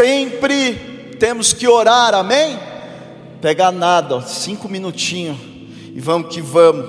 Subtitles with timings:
[0.00, 2.58] sempre temos que orar, amém?
[3.42, 5.36] Pegar nada, ó, cinco minutinhos
[5.94, 6.88] e vamos que vamos.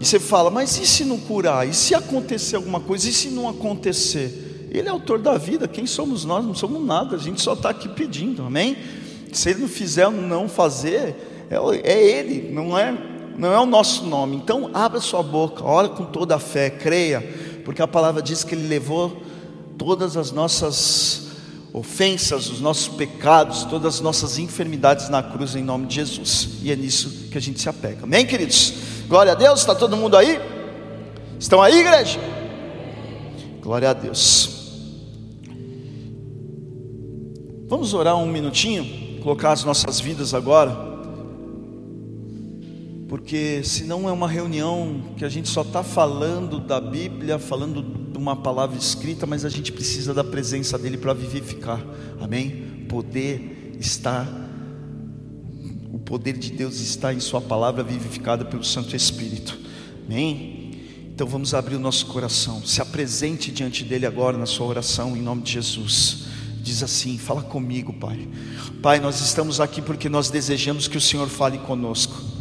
[0.00, 1.68] E você fala, mas e se não curar?
[1.68, 3.08] E se acontecer alguma coisa?
[3.08, 4.68] E se não acontecer?
[4.72, 6.44] Ele é autor da vida, quem somos nós?
[6.44, 8.76] Não somos nada, a gente só está aqui pedindo, amém?
[9.32, 12.92] Se ele não fizer ou não fazer, é, é ele, não é,
[13.38, 14.34] não é o nosso nome.
[14.34, 17.20] Então, abra sua boca, ora com toda a fé, creia,
[17.64, 19.22] porque a palavra diz que ele levou
[19.78, 21.21] todas as nossas
[21.72, 26.48] ofensas, os nossos pecados, todas as nossas enfermidades na cruz em nome de Jesus.
[26.62, 28.04] E é nisso que a gente se apega.
[28.04, 28.74] Amém, queridos?
[29.08, 30.38] Glória a Deus, está todo mundo aí?
[31.38, 32.20] Estão aí, igreja?
[33.60, 34.50] Glória a Deus.
[37.68, 40.91] Vamos orar um minutinho, colocar as nossas vidas agora.
[43.12, 48.16] Porque senão é uma reunião que a gente só está falando da Bíblia, falando de
[48.16, 51.84] uma palavra escrita, mas a gente precisa da presença dele para vivificar.
[52.18, 52.86] Amém?
[52.88, 54.26] Poder está
[55.92, 59.60] o poder de Deus está em Sua palavra vivificada pelo Santo Espírito.
[60.06, 60.70] Amém?
[61.14, 62.64] Então vamos abrir o nosso coração.
[62.64, 66.28] Se apresente diante dele agora na sua oração, em nome de Jesus.
[66.62, 68.26] Diz assim: Fala comigo, Pai.
[68.80, 72.31] Pai, nós estamos aqui porque nós desejamos que o Senhor fale conosco,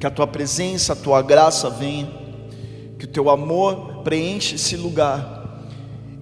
[0.00, 2.10] que a tua presença, a tua graça venha,
[2.98, 5.62] que o teu amor preenche esse lugar.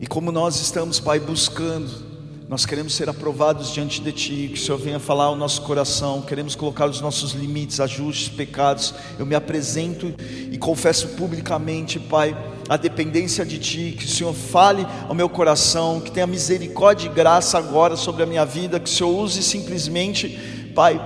[0.00, 2.08] E como nós estamos, Pai, buscando
[2.48, 6.22] nós queremos ser aprovados diante de Ti, que o Senhor venha falar ao nosso coração,
[6.22, 8.94] queremos colocar os nossos limites, ajustes, pecados.
[9.18, 10.14] Eu me apresento
[10.50, 12.34] e confesso publicamente, Pai,
[12.66, 17.12] a dependência de Ti, que o Senhor fale ao meu coração, que tenha misericórdia e
[17.12, 20.98] graça agora sobre a minha vida, que o Senhor use simplesmente, Pai,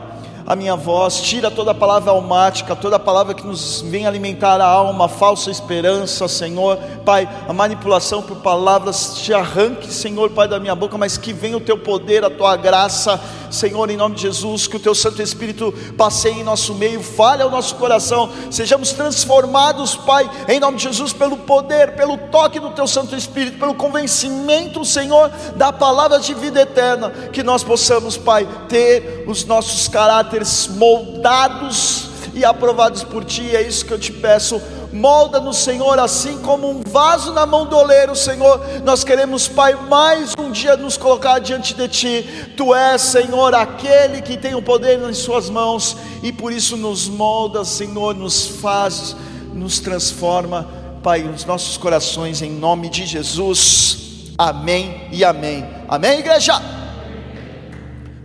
[0.52, 5.08] a minha voz, tira toda palavra almática, toda palavra que nos vem alimentar a alma,
[5.08, 10.98] falsa esperança, Senhor, Pai, a manipulação por palavras, te arranque, Senhor, Pai, da minha boca,
[10.98, 13.18] mas que venha o teu poder, a tua graça,
[13.50, 17.42] Senhor, em nome de Jesus, que o teu Santo Espírito passeie em nosso meio, fale
[17.42, 22.70] ao nosso coração, sejamos transformados, Pai, em nome de Jesus, pelo poder, pelo toque do
[22.72, 28.46] teu Santo Espírito, pelo convencimento, Senhor, da palavra de vida eterna, que nós possamos, Pai,
[28.68, 34.60] ter os nossos caráteres moldados e aprovados por Ti, é isso que eu te peço
[34.92, 38.60] molda-nos, Senhor, assim como um vaso na mão do oleiro, Senhor.
[38.84, 42.52] Nós queremos, Pai, mais um dia nos colocar diante de Ti.
[42.56, 47.08] Tu és, Senhor, aquele que tem o poder nas Suas mãos e por isso nos
[47.08, 49.16] molda, Senhor, nos faz,
[49.52, 50.68] nos transforma,
[51.02, 53.98] Pai, os nossos corações, em nome de Jesus.
[54.36, 55.64] Amém e amém.
[55.88, 56.60] Amém, igreja?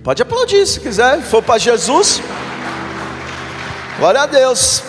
[0.08, 2.22] Pode aplaudir se quiser, for para Jesus.
[4.00, 4.82] Glória a Deus.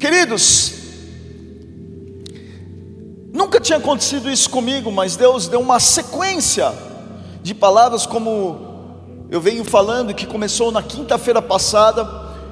[0.00, 0.72] Queridos,
[3.32, 6.72] nunca tinha acontecido isso comigo, mas Deus deu uma sequência
[7.40, 8.58] de palavras, como
[9.30, 12.04] eu venho falando, que começou na quinta-feira passada,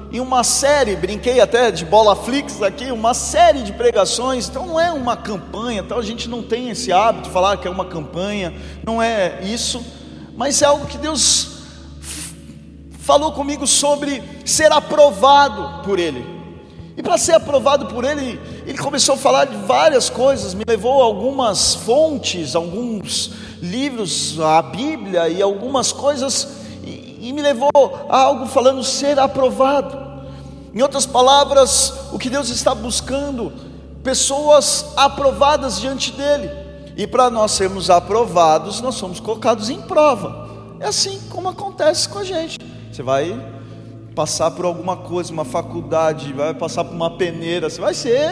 [0.09, 4.79] em uma série, brinquei até de bola flix aqui, uma série de pregações, então não
[4.79, 7.83] é uma campanha, então a gente não tem esse hábito de falar que é uma
[7.83, 8.53] campanha,
[8.85, 9.98] não é isso,
[10.39, 11.49] mas é algo que Deus
[12.99, 16.25] falou comigo sobre ser aprovado por Ele.
[16.95, 21.01] E para ser aprovado por ele, ele começou a falar de várias coisas, me levou
[21.01, 26.47] a algumas fontes, alguns livros, a Bíblia e algumas coisas,
[26.83, 27.71] e, e me levou
[28.09, 29.97] a algo falando ser aprovado.
[30.73, 33.51] Em outras palavras, o que Deus está buscando,
[34.03, 36.68] pessoas aprovadas diante dele.
[36.99, 40.49] E para nós sermos aprovados, nós somos colocados em prova.
[40.81, 42.57] É assim como acontece com a gente.
[42.91, 43.41] Você vai
[44.13, 48.29] passar por alguma coisa, uma faculdade, vai passar por uma peneira, você vai ser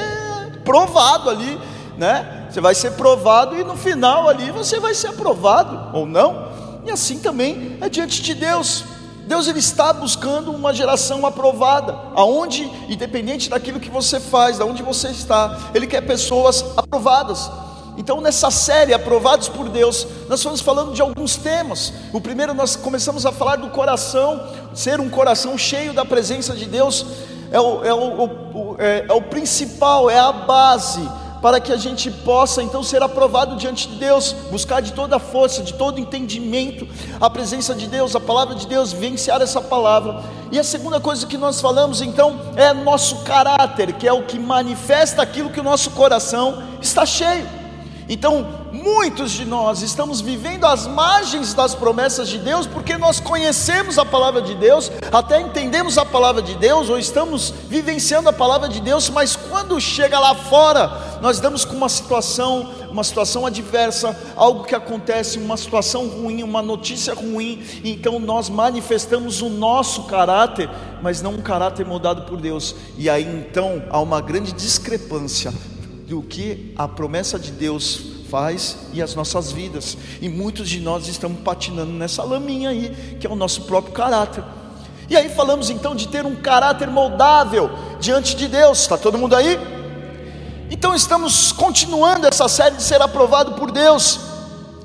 [0.66, 1.58] provado ali,
[1.98, 2.50] né?
[2.52, 6.50] Você vai ser provado e no final ali você vai ser aprovado ou não.
[6.86, 8.84] E assim também é diante de Deus.
[9.26, 14.84] Deus ele está buscando uma geração aprovada, aonde, independente daquilo que você faz, da onde
[14.84, 17.50] você está, ele quer pessoas aprovadas.
[17.98, 21.92] Então, nessa série, Aprovados por Deus, nós estamos falando de alguns temas.
[22.14, 26.66] O primeiro, nós começamos a falar do coração, ser um coração cheio da presença de
[26.66, 27.06] Deus,
[27.52, 31.02] é o, é o, o, é, é o principal, é a base
[31.42, 35.20] para que a gente possa então ser aprovado diante de Deus, buscar de toda a
[35.20, 36.88] força, de todo entendimento,
[37.20, 40.24] a presença de Deus, a palavra de Deus, vivenciar essa palavra.
[40.52, 44.38] E a segunda coisa que nós falamos então é nosso caráter, que é o que
[44.38, 47.67] manifesta aquilo que o nosso coração está cheio.
[48.10, 53.98] Então, muitos de nós estamos vivendo às margens das promessas de Deus, porque nós conhecemos
[53.98, 58.70] a palavra de Deus, até entendemos a palavra de Deus, ou estamos vivenciando a palavra
[58.70, 64.18] de Deus, mas quando chega lá fora, nós damos com uma situação, uma situação adversa,
[64.38, 70.70] algo que acontece, uma situação ruim, uma notícia ruim, então nós manifestamos o nosso caráter,
[71.02, 72.74] mas não um caráter moldado por Deus.
[72.98, 75.54] E aí então há uma grande discrepância
[76.08, 78.00] do que a promessa de Deus
[78.30, 79.98] faz e as nossas vidas.
[80.22, 84.42] E muitos de nós estamos patinando nessa laminha aí, que é o nosso próprio caráter.
[85.10, 87.70] E aí falamos então de ter um caráter moldável
[88.00, 88.80] diante de Deus.
[88.80, 89.60] Está todo mundo aí?
[90.72, 94.20] Então estamos continuando essa série de ser aprovado por Deus.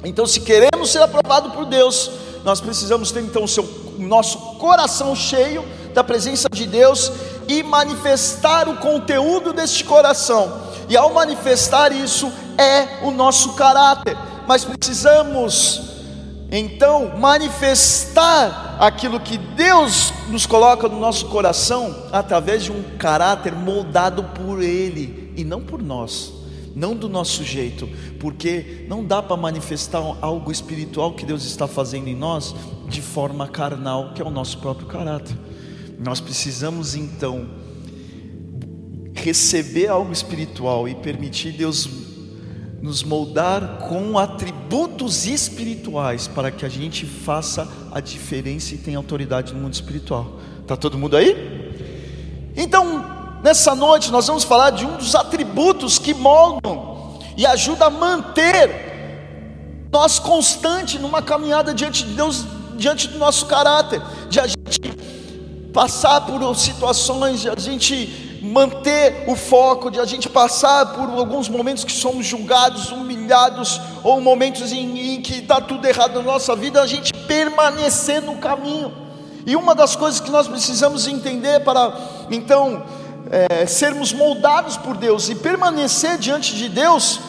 [0.04, 2.10] Então, se queremos ser aprovado por Deus,
[2.44, 5.64] nós precisamos ter então o seu, nosso coração cheio
[5.94, 7.12] da presença de Deus
[7.48, 10.60] e manifestar o conteúdo deste coração.
[10.88, 14.16] E ao manifestar isso é o nosso caráter.
[14.46, 15.92] Mas precisamos
[16.50, 24.22] então manifestar aquilo que Deus nos coloca no nosso coração através de um caráter moldado
[24.22, 26.30] por Ele e não por nós,
[26.76, 27.88] não do nosso jeito,
[28.20, 32.54] porque não dá para manifestar algo espiritual que Deus está fazendo em nós
[32.86, 35.34] de forma carnal, que é o nosso próprio caráter.
[36.02, 37.48] Nós precisamos então
[39.14, 41.88] receber algo espiritual e permitir Deus
[42.82, 49.54] nos moldar com atributos espirituais para que a gente faça a diferença e tenha autoridade
[49.54, 50.40] no mundo espiritual.
[50.66, 51.70] Tá todo mundo aí?
[52.56, 57.90] Então, nessa noite nós vamos falar de um dos atributos que moldam e ajuda a
[57.90, 58.90] manter
[59.92, 62.44] nós constante numa caminhada diante de Deus,
[62.76, 64.61] diante do nosso caráter, de a gente
[65.72, 71.48] passar por situações, de a gente manter o foco, de a gente passar por alguns
[71.48, 76.54] momentos que somos julgados, humilhados, ou momentos em, em que está tudo errado na nossa
[76.54, 78.92] vida, a gente permanecer no caminho.
[79.46, 81.92] E uma das coisas que nós precisamos entender para
[82.30, 82.84] então
[83.30, 87.20] é, sermos moldados por Deus e permanecer diante de Deus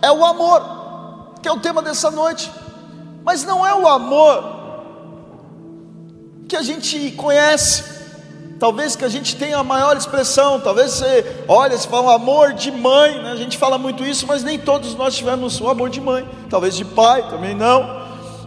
[0.00, 2.50] é o amor, que é o tema dessa noite.
[3.24, 4.60] Mas não é o amor
[6.48, 7.82] que a gente conhece,
[8.62, 12.70] talvez que a gente tenha a maior expressão, talvez você olha, se fala amor de
[12.70, 13.32] mãe, né?
[13.32, 16.76] a gente fala muito isso, mas nem todos nós tivemos o amor de mãe, talvez
[16.76, 18.00] de pai também não.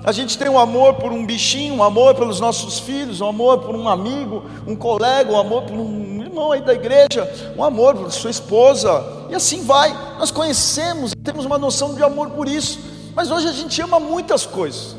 [0.05, 3.57] A gente tem um amor por um bichinho, um amor pelos nossos filhos, um amor
[3.57, 7.95] por um amigo, um colega, um amor por um irmão aí da igreja, um amor
[7.95, 9.93] por sua esposa, e assim vai.
[10.17, 12.79] Nós conhecemos, temos uma noção de amor por isso,
[13.13, 14.95] mas hoje a gente ama muitas coisas.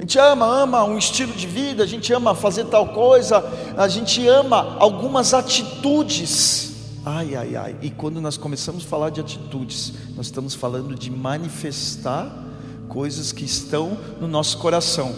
[0.00, 3.44] A gente ama, ama um estilo de vida, a gente ama fazer tal coisa,
[3.76, 6.72] a gente ama algumas atitudes.
[7.04, 7.76] Ai, ai, ai.
[7.82, 12.34] E quando nós começamos a falar de atitudes, nós estamos falando de manifestar
[12.88, 15.14] coisas que estão no nosso coração.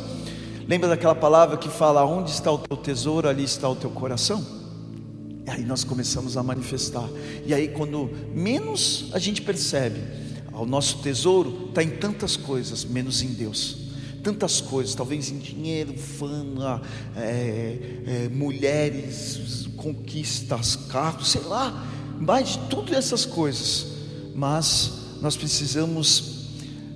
[0.67, 4.45] Lembra daquela palavra que fala: onde está o teu tesouro, ali está o teu coração?
[5.47, 7.09] E aí nós começamos a manifestar.
[7.47, 10.01] E aí, quando menos a gente percebe,
[10.53, 13.82] o nosso tesouro está em tantas coisas, menos em Deus
[14.23, 16.81] tantas coisas, talvez em dinheiro, fama,
[17.17, 21.87] é, é, mulheres, conquistas, carros, sei lá,
[22.19, 23.89] mais de todas essas coisas.
[24.35, 26.49] Mas nós precisamos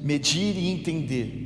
[0.03, 1.43] medir e entender,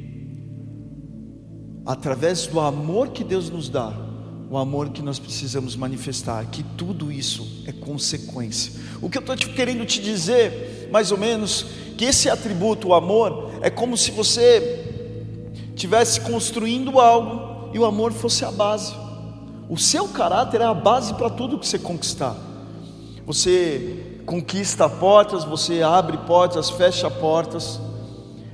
[1.87, 4.11] através do amor que Deus nos dá,
[4.51, 8.73] o amor que nós precisamos manifestar, que tudo isso é consequência.
[9.01, 11.67] O que eu estou querendo te dizer, mais ou menos,
[11.97, 14.80] que esse atributo, o amor, é como se você
[15.81, 18.95] tivesse construindo algo e o amor fosse a base.
[19.67, 22.37] O seu caráter é a base para tudo que você conquistar.
[23.25, 27.81] Você conquista portas, você abre portas, fecha portas.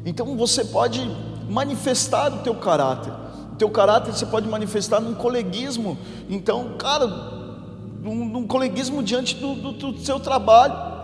[0.04, 1.00] Então você pode
[1.48, 3.12] manifestar o teu caráter.
[3.52, 5.98] O teu caráter você pode manifestar num coleguismo.
[6.28, 7.06] Então, cara,
[8.02, 10.95] num, num coleguismo diante do, do, do seu trabalho.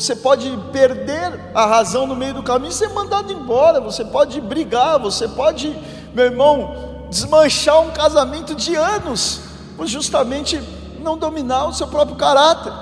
[0.00, 3.80] Você pode perder a razão no meio do caminho e ser mandado embora.
[3.80, 5.74] Você pode brigar, você pode,
[6.12, 9.40] meu irmão, desmanchar um casamento de anos,
[9.74, 10.62] por justamente
[11.00, 12.72] não dominar o seu próprio caráter.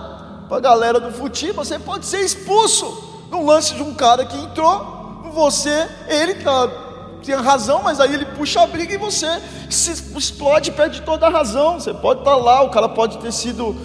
[0.49, 4.37] Para a galera do futebol, você pode ser expulso no lance de um cara que
[4.37, 6.69] entrou, você, ele tá,
[7.25, 9.41] tem razão, mas aí ele puxa a briga e você
[9.71, 11.79] se explode, perde toda a razão.
[11.79, 13.77] Você pode estar tá lá, o cara pode ter sido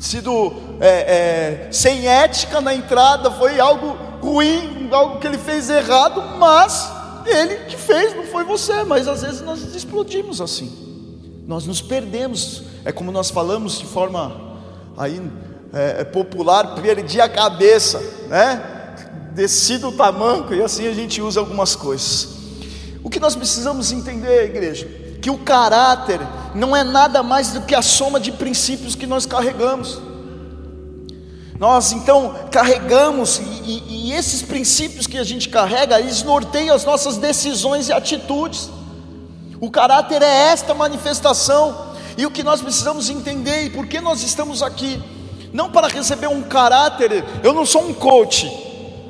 [0.00, 6.38] sido é, é, sem ética na entrada, foi algo ruim, algo que ele fez errado,
[6.38, 6.90] mas
[7.26, 8.82] ele que fez, não foi você.
[8.84, 10.72] Mas às vezes nós explodimos assim,
[11.46, 12.62] nós nos perdemos.
[12.84, 14.58] É como nós falamos de forma
[14.96, 15.20] aí
[15.72, 18.78] é, é popular, perdi a cabeça, né?
[19.34, 22.40] Desci do tamanco e assim a gente usa algumas coisas.
[23.02, 24.88] O que nós precisamos entender, igreja,
[25.20, 26.20] que o caráter
[26.54, 30.00] não é nada mais do que a soma de princípios que nós carregamos.
[31.58, 36.86] Nós então carregamos, e, e, e, esses princípios que a gente carrega, eles norteiam as
[36.86, 38.70] nossas decisões e atitudes.
[39.60, 44.22] O caráter é esta manifestação, e o que nós precisamos entender, e por que nós
[44.22, 45.02] estamos aqui,
[45.52, 48.50] não para receber um caráter, eu não sou um coach,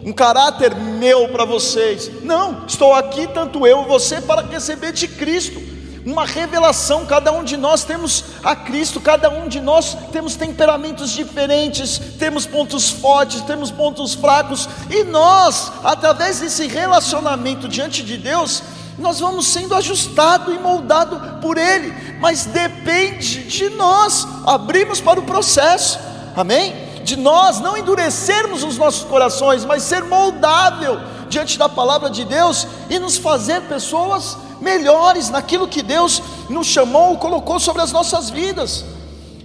[0.05, 5.07] um caráter meu para vocês, não, estou aqui, tanto eu e você, para receber de
[5.07, 5.71] Cristo
[6.05, 7.07] uma revelação.
[7.07, 12.47] Cada um de nós temos a Cristo, cada um de nós temos temperamentos diferentes, temos
[12.47, 18.63] pontos fortes, temos pontos fracos, e nós, através desse relacionamento diante de Deus,
[18.99, 25.25] nós vamos sendo ajustado e moldado por Ele, mas depende de nós abrirmos para o
[25.25, 25.99] processo,
[26.37, 26.91] amém?
[27.03, 32.67] De nós não endurecermos os nossos corações, mas ser moldável diante da palavra de Deus
[32.91, 38.85] e nos fazer pessoas melhores naquilo que Deus nos chamou, colocou sobre as nossas vidas.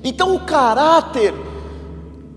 [0.04, 1.34] Então, o caráter,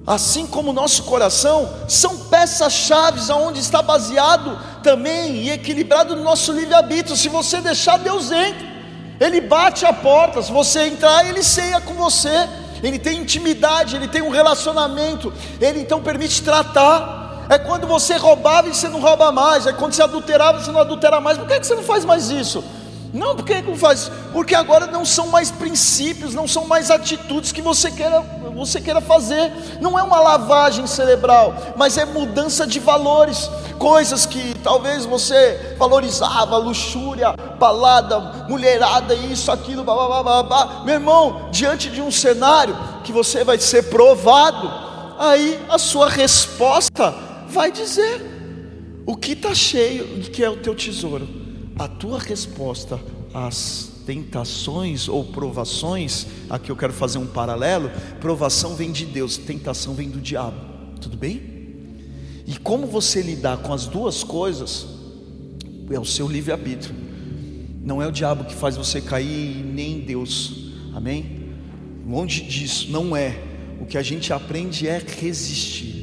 [0.06, 6.52] assim como o nosso coração, são peças-chave aonde está baseado também e equilibrado no nosso
[6.52, 7.16] livre-arbítrio.
[7.16, 8.66] Se você deixar, Deus entra,
[9.20, 12.48] Ele bate a porta, se você entrar, Ele ceia com você.
[12.82, 17.17] Ele tem intimidade, ele tem um relacionamento, ele então permite tratar.
[17.48, 19.66] É quando você roubava e você não rouba mais.
[19.66, 21.38] É quando você adulterava e você não adultera mais.
[21.38, 22.62] Por que, é que você não faz mais isso?
[23.12, 24.10] Não, por que não faz?
[24.32, 28.20] Porque agora não são mais princípios, não são mais atitudes que você queira,
[28.54, 29.50] você queira fazer.
[29.80, 33.50] Não é uma lavagem cerebral, mas é mudança de valores.
[33.78, 40.82] Coisas que talvez você valorizava, luxúria, balada, mulherada, isso, aquilo, blá, blá, blá, blá.
[40.84, 44.70] Meu irmão, diante de um cenário que você vai ser provado,
[45.18, 48.20] aí a sua resposta vai dizer
[49.06, 51.26] o que está cheio, o que é o teu tesouro.
[51.78, 53.00] A tua resposta
[53.32, 57.90] às tentações ou provações, aqui eu quero fazer um paralelo:
[58.20, 60.58] provação vem de Deus, tentação vem do diabo.
[61.00, 61.58] Tudo bem?
[62.46, 64.86] E como você lidar com as duas coisas
[65.90, 66.94] é o seu livre-arbítrio.
[67.82, 70.72] Não é o diabo que faz você cair, nem Deus.
[70.94, 71.54] Amém?
[72.06, 73.42] Longe disso, não é.
[73.80, 75.97] O que a gente aprende é resistir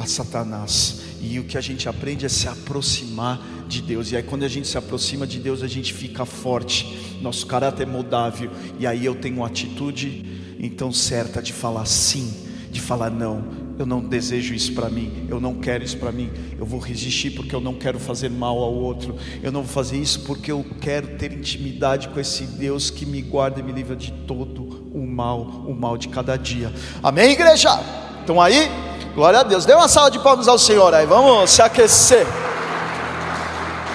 [0.00, 1.02] a Satanás.
[1.20, 3.38] E o que a gente aprende é se aproximar
[3.68, 4.10] de Deus.
[4.10, 7.18] E aí, quando a gente se aproxima de Deus, a gente fica forte.
[7.20, 8.50] Nosso caráter é moldável.
[8.78, 12.32] E aí eu tenho uma atitude então certa de falar sim,
[12.70, 13.70] de falar não.
[13.78, 16.30] Eu não desejo isso para mim, eu não quero isso para mim.
[16.58, 19.16] Eu vou resistir porque eu não quero fazer mal ao outro.
[19.42, 23.22] Eu não vou fazer isso porque eu quero ter intimidade com esse Deus que me
[23.22, 24.62] guarda e me livra de todo
[24.94, 26.72] o mal, o mal de cada dia.
[27.02, 27.70] Amém, igreja?
[28.22, 28.68] Então aí,
[29.20, 29.66] Glória a Deus.
[29.66, 31.04] Dê uma salva de palmas ao Senhor aí.
[31.04, 32.26] Vamos se aquecer.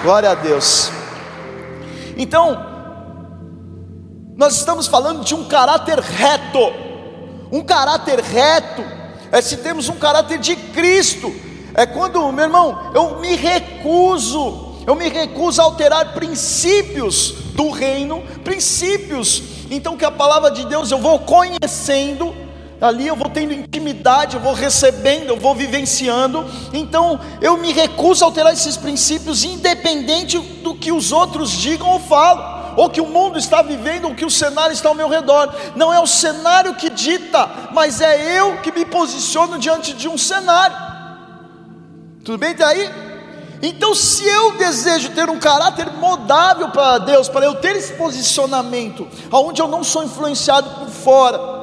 [0.00, 0.88] Glória a Deus.
[2.16, 2.64] Então,
[4.36, 6.72] nós estamos falando de um caráter reto.
[7.50, 8.84] Um caráter reto
[9.32, 11.34] é se temos um caráter de Cristo.
[11.74, 18.22] É quando, meu irmão, eu me recuso, eu me recuso a alterar princípios do reino,
[18.44, 19.42] princípios.
[19.72, 22.45] Então que a palavra de Deus eu vou conhecendo
[22.80, 26.44] Ali eu vou tendo intimidade, eu vou recebendo, eu vou vivenciando.
[26.72, 32.00] Então eu me recuso a alterar esses princípios, independente do que os outros digam ou
[32.00, 35.52] falam, ou que o mundo está vivendo, ou que o cenário está ao meu redor.
[35.74, 40.18] Não é o cenário que dita, mas é eu que me posiciono diante de um
[40.18, 40.76] cenário.
[42.22, 42.90] Tudo bem até aí?
[43.62, 49.08] Então, se eu desejo ter um caráter modável para Deus, para eu ter esse posicionamento,
[49.32, 51.55] onde eu não sou influenciado por fora,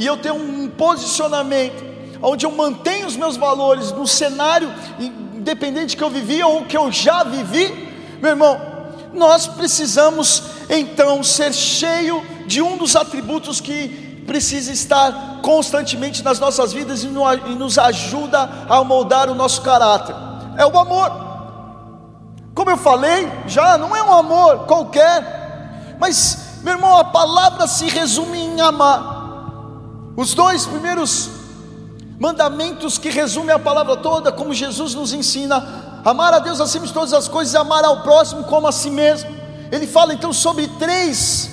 [0.00, 1.84] e eu tenho um posicionamento,
[2.22, 6.90] onde eu mantenho os meus valores no cenário, independente que eu vivi ou que eu
[6.90, 7.68] já vivi,
[8.18, 8.58] meu irmão,
[9.12, 16.72] nós precisamos então ser cheio de um dos atributos que precisa estar constantemente nas nossas
[16.72, 20.16] vidas e nos ajuda a moldar o nosso caráter.
[20.56, 21.12] É o amor.
[22.54, 27.86] Como eu falei, já não é um amor qualquer, mas, meu irmão, a palavra se
[27.86, 29.19] resume em amar.
[30.20, 31.30] Os dois primeiros
[32.18, 36.92] mandamentos que resumem a palavra toda, como Jesus nos ensina, amar a Deus acima de
[36.92, 39.30] todas as coisas e amar ao próximo como a si mesmo.
[39.72, 41.50] Ele fala então sobre três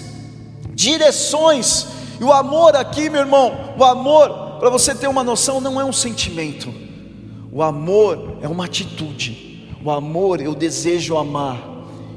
[0.76, 1.88] direções.
[2.20, 5.86] E o amor aqui, meu irmão, o amor, para você ter uma noção, não é
[5.86, 6.70] um sentimento.
[7.50, 9.66] O amor é uma atitude.
[9.82, 11.58] O amor, eu desejo amar.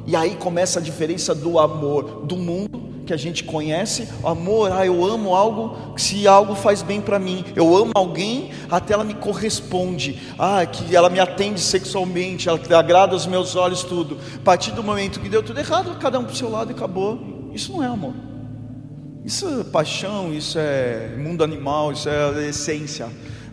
[0.04, 4.86] E aí começa a diferença do amor do mundo que a gente conhece, amor, ah,
[4.86, 7.44] eu amo algo se algo faz bem para mim.
[7.56, 10.16] Eu amo alguém até ela me corresponde.
[10.38, 14.16] Ah, que ela me atende sexualmente, ela agrada os meus olhos tudo.
[14.36, 17.50] A partir do momento que deu tudo errado, cada um pro seu lado e acabou.
[17.52, 18.14] Isso não é amor.
[19.24, 23.08] Isso é paixão, isso é mundo animal, isso é essência.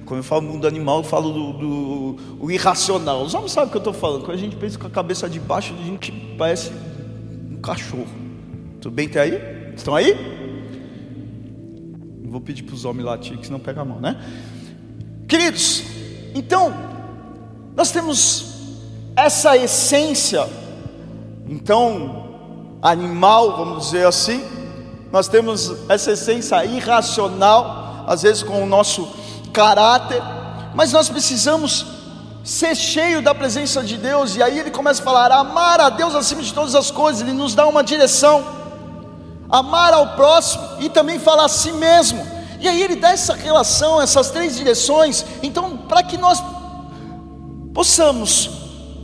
[0.05, 3.23] Quando eu falo mundo animal, eu falo do, do o irracional.
[3.23, 4.21] Os homens sabem o que eu estou falando.
[4.21, 6.71] Quando a gente pensa com a cabeça de baixo, a gente parece
[7.51, 8.26] um cachorro.
[8.81, 9.73] Tudo bem até aí?
[9.75, 10.15] Estão aí?
[12.23, 14.17] Não vou pedir para os homens latir, que senão pega a mão, né?
[15.27, 15.83] Queridos,
[16.33, 16.73] então,
[17.75, 18.57] nós temos
[19.15, 20.47] essa essência,
[21.47, 22.27] então,
[22.81, 24.43] animal, vamos dizer assim,
[25.11, 29.07] nós temos essa essência irracional, às vezes com o nosso
[29.51, 30.21] caráter,
[30.75, 31.85] mas nós precisamos
[32.43, 36.15] ser cheio da presença de Deus, e aí ele começa a falar: amar a Deus
[36.15, 38.45] acima de todas as coisas, ele nos dá uma direção,
[39.49, 42.25] amar ao próximo e também falar a si mesmo,
[42.59, 46.41] e aí ele dá essa relação, essas três direções, então, para que nós
[47.73, 48.49] possamos,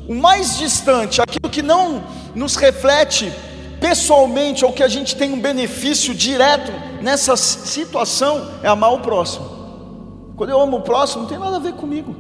[0.08, 3.32] o mais distante, aquilo que não nos reflete
[3.80, 6.72] pessoalmente, ou que a gente tem um benefício direto
[7.02, 10.34] nessa situação, é amar o próximo.
[10.36, 12.16] Quando eu amo o próximo, não tem nada a ver comigo.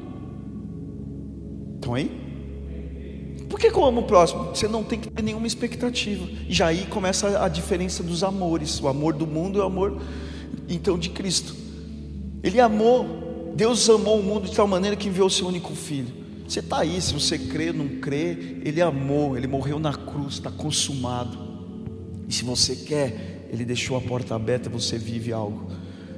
[1.75, 2.22] Estão aí?
[3.53, 4.45] Por que, eu amo o próximo?
[4.45, 6.27] Você não tem que ter nenhuma expectativa.
[6.49, 8.81] E aí começa a diferença dos amores.
[8.81, 10.01] O amor do mundo e o amor,
[10.67, 11.55] então, de Cristo.
[12.41, 16.11] Ele amou, Deus amou o mundo de tal maneira que enviou o seu único filho.
[16.47, 20.33] Você está aí, se você crê ou não crê, Ele amou, Ele morreu na cruz,
[20.33, 21.37] está consumado.
[22.27, 25.69] E se você quer, Ele deixou a porta aberta, você vive algo.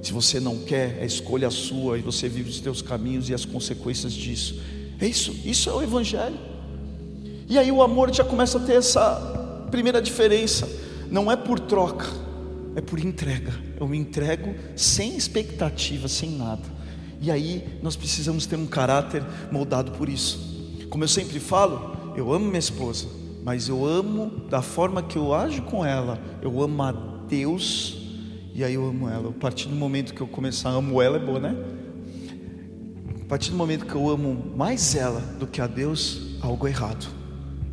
[0.01, 3.43] Se você não quer, é escolha sua e você vive os teus caminhos e as
[3.43, 4.57] consequências disso.
[5.01, 6.54] É isso, isso é o Evangelho.
[7.47, 10.67] E aí o amor já começa a ter essa primeira diferença.
[11.11, 12.07] Não é por troca,
[12.75, 13.53] é por entrega.
[13.79, 16.63] Eu me entrego sem expectativa, sem nada.
[17.21, 20.85] E aí nós precisamos ter um caráter moldado por isso.
[20.89, 23.07] Como eu sempre falo, eu amo minha esposa,
[23.43, 26.91] mas eu amo da forma que eu ajo com ela, eu amo a
[27.27, 27.97] Deus
[28.53, 29.29] e aí eu amo ela.
[29.29, 31.55] A partir do momento que eu começar a amo ela, é boa, né?
[33.21, 36.69] A partir do momento que eu amo mais ela do que a Deus, algo é
[36.69, 37.24] errado.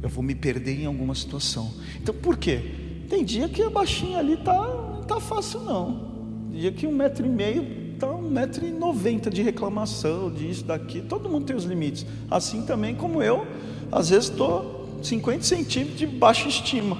[0.02, 1.70] Eu vou me perder em alguma situação.
[2.00, 2.60] Então por quê?
[3.08, 4.64] Tem dia que a baixinha ali tá,
[5.06, 6.12] tá fácil não.
[6.50, 11.00] Dia que um metro e meio tá um metro e noventa de reclamação, disso, daqui.
[11.00, 12.04] Todo mundo tem os limites.
[12.30, 13.46] Assim também como eu,
[13.92, 16.98] às vezes estou 50 centímetros de baixa estima.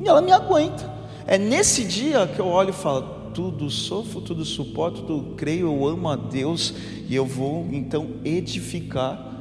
[0.00, 0.94] E ela me aguenta.
[1.26, 3.02] É nesse dia que eu olho e falo:
[3.34, 6.72] tudo sofro, tudo suporto, tudo creio, eu amo a Deus
[7.08, 9.35] e eu vou então edificar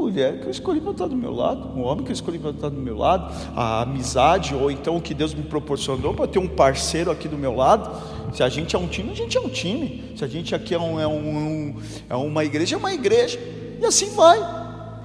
[0.00, 2.50] mulher que eu escolhi para estar do meu lado, o homem que eu escolhi para
[2.50, 6.38] estar do meu lado, a amizade ou então o que Deus me proporcionou para ter
[6.38, 7.90] um parceiro aqui do meu lado.
[8.32, 10.12] Se a gente é um time, a gente é um time.
[10.16, 11.76] Se a gente aqui é, um, é, um,
[12.08, 13.38] é uma igreja, é uma igreja.
[13.80, 14.38] E assim vai.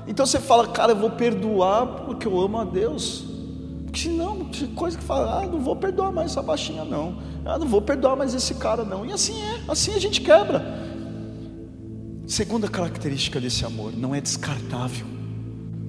[0.08, 3.26] Então você fala, cara, eu vou perdoar porque eu amo a Deus.
[3.86, 7.18] Porque senão, coisa que fala, ah, não vou perdoar mais essa baixinha, não.
[7.44, 9.06] Ah, não vou perdoar mais esse cara, não.
[9.06, 10.95] E assim é, assim a gente quebra.
[12.28, 15.06] Segunda característica desse amor, não é descartável.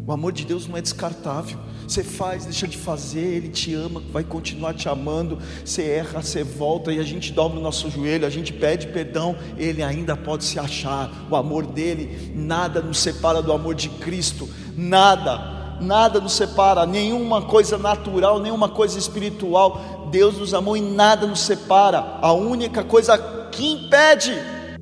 [0.06, 1.58] O amor de Deus não é descartável.
[1.88, 5.38] Você faz, deixa de fazer, Ele te ama, vai continuar te amando.
[5.64, 9.34] Você erra, você volta e a gente dobra o nosso joelho, a gente pede perdão,
[9.56, 11.10] Ele ainda pode se achar.
[11.30, 14.46] O amor dele, nada nos separa do amor de Cristo,
[14.76, 20.08] nada, nada nos separa, nenhuma coisa natural, nenhuma coisa espiritual.
[20.10, 22.18] Deus nos amou e nada nos separa.
[22.20, 23.16] A única coisa
[23.50, 24.32] que impede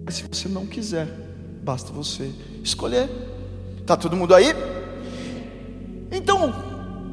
[0.06, 1.23] é se você não quiser,
[1.64, 2.30] basta você
[2.62, 3.08] escolher.
[3.86, 4.54] Tá todo mundo aí?
[6.12, 6.54] Então,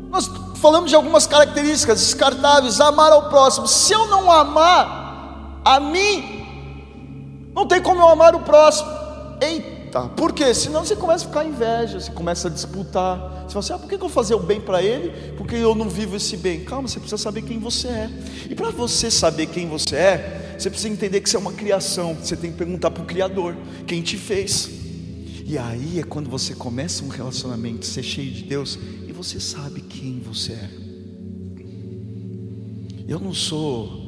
[0.10, 3.66] nós falamos de algumas características descartáveis, amar ao próximo.
[3.66, 8.90] Se eu não amar a mim, não tem como eu amar o próximo.
[9.92, 10.54] Eita, por quê?
[10.54, 13.44] Senão você começa a ficar inveja, você começa a disputar.
[13.44, 15.34] Você fala assim: ah, por que eu vou fazer o bem para ele?
[15.34, 16.64] Porque eu não vivo esse bem.
[16.64, 18.10] Calma, você precisa saber quem você é.
[18.50, 22.16] E para você saber quem você é, você precisa entender que você é uma criação.
[22.16, 24.70] Você tem que perguntar para o Criador: quem te fez?
[25.46, 28.80] E aí é quando você começa um relacionamento, ser cheio de Deus,
[29.22, 30.70] você sabe quem você é.
[33.08, 34.01] Eu não sou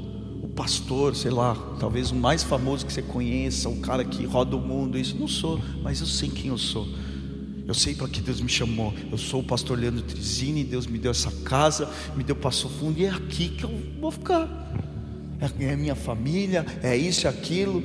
[0.55, 4.61] pastor, sei lá, talvez o mais famoso que você conheça, o cara que roda o
[4.61, 6.87] mundo, isso não sou, mas eu sei quem eu sou.
[7.65, 8.93] Eu sei para que Deus me chamou.
[9.11, 12.99] Eu sou o pastor Leandro Trizini, Deus me deu essa casa, me deu Passo Fundo,
[12.99, 14.47] e é aqui que eu vou ficar.
[15.39, 17.83] É, é minha família, é isso, é aquilo.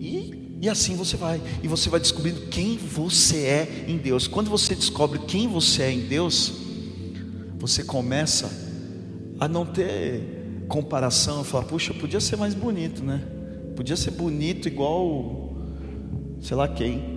[0.00, 4.26] E e assim você vai, e você vai descobrindo quem você é em Deus.
[4.26, 6.54] Quando você descobre quem você é em Deus,
[7.58, 8.50] você começa
[9.38, 10.35] a não ter
[10.68, 13.22] comparação, falar, puxa, podia ser mais bonito, né?
[13.74, 15.56] Podia ser bonito igual,
[16.40, 17.16] sei lá quem.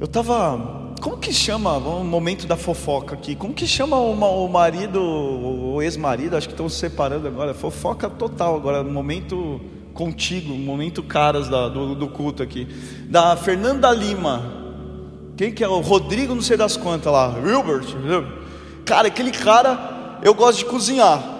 [0.00, 5.00] Eu estava, como que chama, o momento da fofoca aqui, como que chama o, marido,
[5.00, 9.60] o ex-marido, acho que estão se separando agora, fofoca total agora, momento
[9.92, 12.66] contigo, momento caras da, do, do culto aqui.
[13.08, 14.58] Da Fernanda Lima.
[15.36, 15.68] Quem que é?
[15.68, 17.34] O Rodrigo, não sei das quantas lá.
[17.38, 17.86] Wilbert.
[18.84, 21.39] Cara, aquele cara, eu gosto de cozinhar.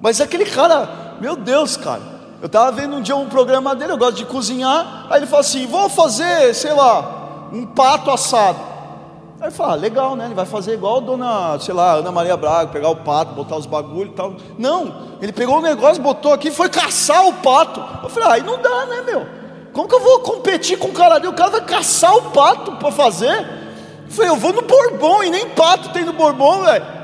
[0.00, 2.16] Mas aquele cara, meu Deus, cara.
[2.40, 5.06] Eu estava vendo um dia um programa dele, eu gosto de cozinhar.
[5.10, 8.58] Aí ele falou assim: vou fazer, sei lá, um pato assado.
[9.40, 10.24] Aí fala, ah, legal, né?
[10.24, 13.56] Ele vai fazer igual a dona, sei lá, Ana Maria Braga, pegar o pato, botar
[13.56, 14.34] os bagulhos e tal.
[14.58, 17.84] Não, ele pegou o negócio, botou aqui, foi caçar o pato.
[18.02, 19.26] Eu falei, ah, aí não dá, né, meu?
[19.74, 21.34] Como que eu vou competir com um cara dele?
[21.34, 23.38] O cara vai caçar o pato para fazer?
[24.06, 26.95] Eu falei, eu vou no Bourbon e nem pato tem no Bourbon, velho.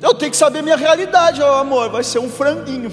[0.00, 1.90] Eu tenho que saber minha realidade, ó, amor.
[1.90, 2.92] Vai ser um franguinho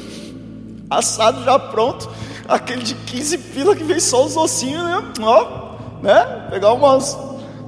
[0.90, 2.10] assado já pronto,
[2.48, 5.14] aquele de 15 pila que vem só os ossinhos, né?
[5.22, 6.48] Ó, né?
[6.50, 7.18] Pegar umas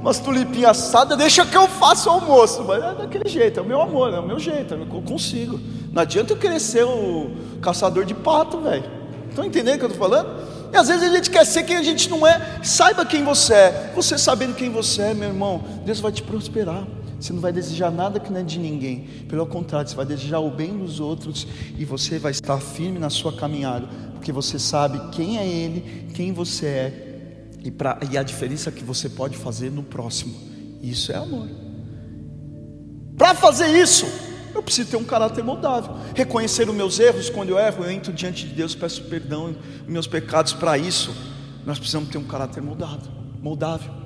[0.06, 2.64] umas tulipinhas assadas, deixa que eu faça o almoço.
[2.64, 5.60] Mas é daquele jeito, é o meu amor, é o meu jeito, eu consigo.
[5.92, 8.84] Não adianta eu querer ser o caçador de pato, velho.
[9.28, 10.30] Estão entendendo o que eu estou falando?
[10.72, 12.60] E às vezes a gente quer ser quem a gente não é.
[12.62, 13.92] Saiba quem você é.
[13.96, 16.84] Você sabendo quem você é, meu irmão, Deus vai te prosperar.
[17.26, 19.08] Você não vai desejar nada que não é de ninguém.
[19.28, 23.10] Pelo contrário, você vai desejar o bem dos outros e você vai estar firme na
[23.10, 28.22] sua caminhada, porque você sabe quem é Ele, quem você é e, pra, e a
[28.22, 30.36] diferença que você pode fazer no próximo.
[30.84, 31.50] Isso é amor.
[33.18, 34.06] Para fazer isso,
[34.54, 35.96] eu preciso ter um caráter moldável.
[36.14, 39.56] Reconhecer os meus erros, quando eu erro, eu entro diante de Deus, peço perdão
[39.88, 40.54] meus pecados.
[40.54, 41.12] Para isso,
[41.66, 43.10] nós precisamos ter um caráter moldado,
[43.42, 44.05] moldável.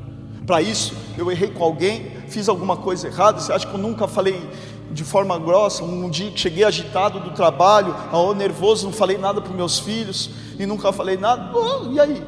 [0.50, 3.40] Para isso, eu errei com alguém, fiz alguma coisa errada.
[3.40, 4.50] Você acha que eu nunca falei
[4.92, 5.84] de forma grossa?
[5.84, 7.96] Um dia que cheguei agitado do trabalho,
[8.36, 11.56] nervoso, não falei nada para meus filhos e nunca falei nada.
[11.56, 12.24] Oh, e aí?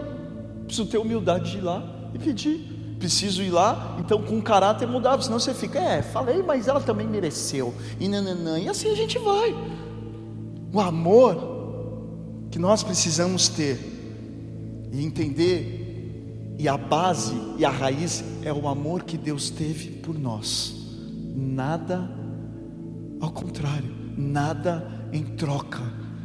[0.68, 2.96] Preciso ter humildade de ir lá e pedir.
[3.00, 7.08] Preciso ir lá, então com caráter mudável, senão você fica, é, falei, mas ela também
[7.08, 7.74] mereceu.
[8.00, 9.52] E nananã, e assim a gente vai.
[10.72, 11.38] O amor
[12.52, 13.80] que nós precisamos ter
[14.92, 15.81] e entender,
[16.62, 20.76] e a base e a raiz é o amor que Deus teve por nós.
[21.36, 22.10] Nada
[23.20, 25.82] ao contrário, nada em troca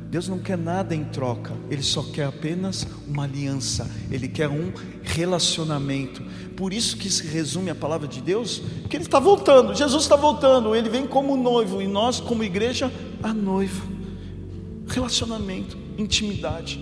[0.08, 4.72] Deus não quer nada em troca, Ele só quer apenas uma aliança, Ele quer um
[5.02, 6.22] relacionamento.
[6.56, 10.14] Por isso que se resume a palavra de Deus, que Ele está voltando, Jesus está
[10.14, 12.90] voltando, Ele vem como noivo e nós, como igreja,
[13.22, 13.86] a noivo.
[14.86, 16.78] Relacionamento, intimidade,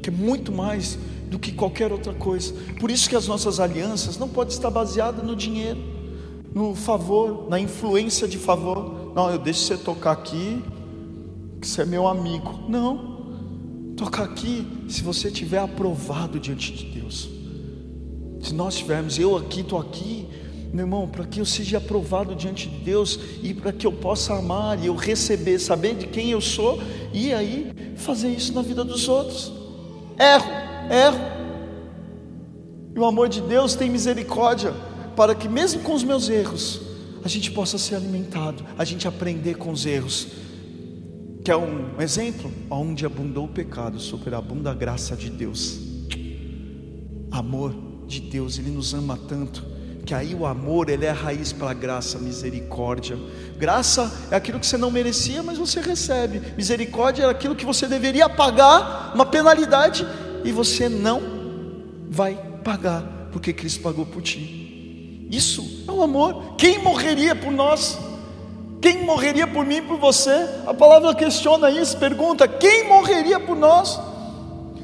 [0.00, 0.96] que é muito mais
[1.30, 2.52] do que qualquer outra coisa.
[2.78, 5.78] Por isso que as nossas alianças não podem estar baseadas no dinheiro,
[6.52, 9.12] no favor, na influência de favor.
[9.14, 10.62] Não, eu deixo você tocar aqui,
[11.60, 12.64] que você é meu amigo.
[12.68, 13.10] Não.
[13.96, 17.28] Toca aqui se você tiver aprovado diante de Deus.
[18.42, 20.26] Se nós tivermos, eu aqui, estou aqui,
[20.72, 24.34] meu irmão, para que eu seja aprovado diante de Deus e para que eu possa
[24.34, 26.80] amar e eu receber, saber de quem eu sou
[27.12, 29.52] e aí fazer isso na vida dos outros.
[30.18, 30.59] Erro,
[30.90, 31.20] erro.
[32.94, 34.74] E o amor de Deus tem misericórdia
[35.16, 36.80] para que mesmo com os meus erros,
[37.24, 40.28] a gente possa ser alimentado, a gente aprender com os erros
[41.42, 45.80] que é um exemplo onde abundou o pecado, superabunda a graça de Deus.
[47.30, 47.74] Amor
[48.06, 49.64] de Deus, Ele nos ama tanto,
[50.04, 53.16] que aí o amor, ele é a raiz para a graça, misericórdia.
[53.56, 56.42] Graça é aquilo que você não merecia, mas você recebe.
[56.56, 60.06] Misericórdia é aquilo que você deveria pagar, uma penalidade,
[60.44, 61.20] e você não
[62.10, 65.26] vai pagar, porque Cristo pagou por ti.
[65.30, 66.54] Isso é o amor.
[66.56, 67.98] Quem morreria por nós?
[68.80, 70.48] Quem morreria por mim por você?
[70.66, 74.00] A palavra questiona isso, pergunta: quem morreria por nós?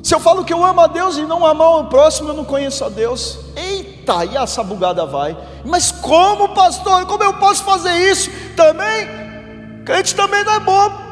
[0.03, 2.45] Se eu falo que eu amo a Deus e não amar o próximo, eu não
[2.45, 3.40] conheço a Deus.
[3.57, 5.37] Eita, e essa bugada vai.
[5.64, 7.07] Mas como, pastor?
[7.07, 8.31] Como eu posso fazer isso?
[8.55, 9.09] Também,
[9.85, 11.06] crente também não é bobo.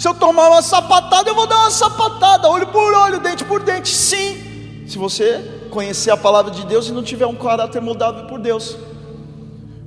[0.00, 3.62] Se eu tomar uma sapatada, eu vou dar uma sapatada, olho por olho, dente por
[3.62, 3.94] dente.
[3.94, 8.40] Sim, se você conhecer a palavra de Deus e não tiver um caráter moldável por
[8.40, 8.76] Deus.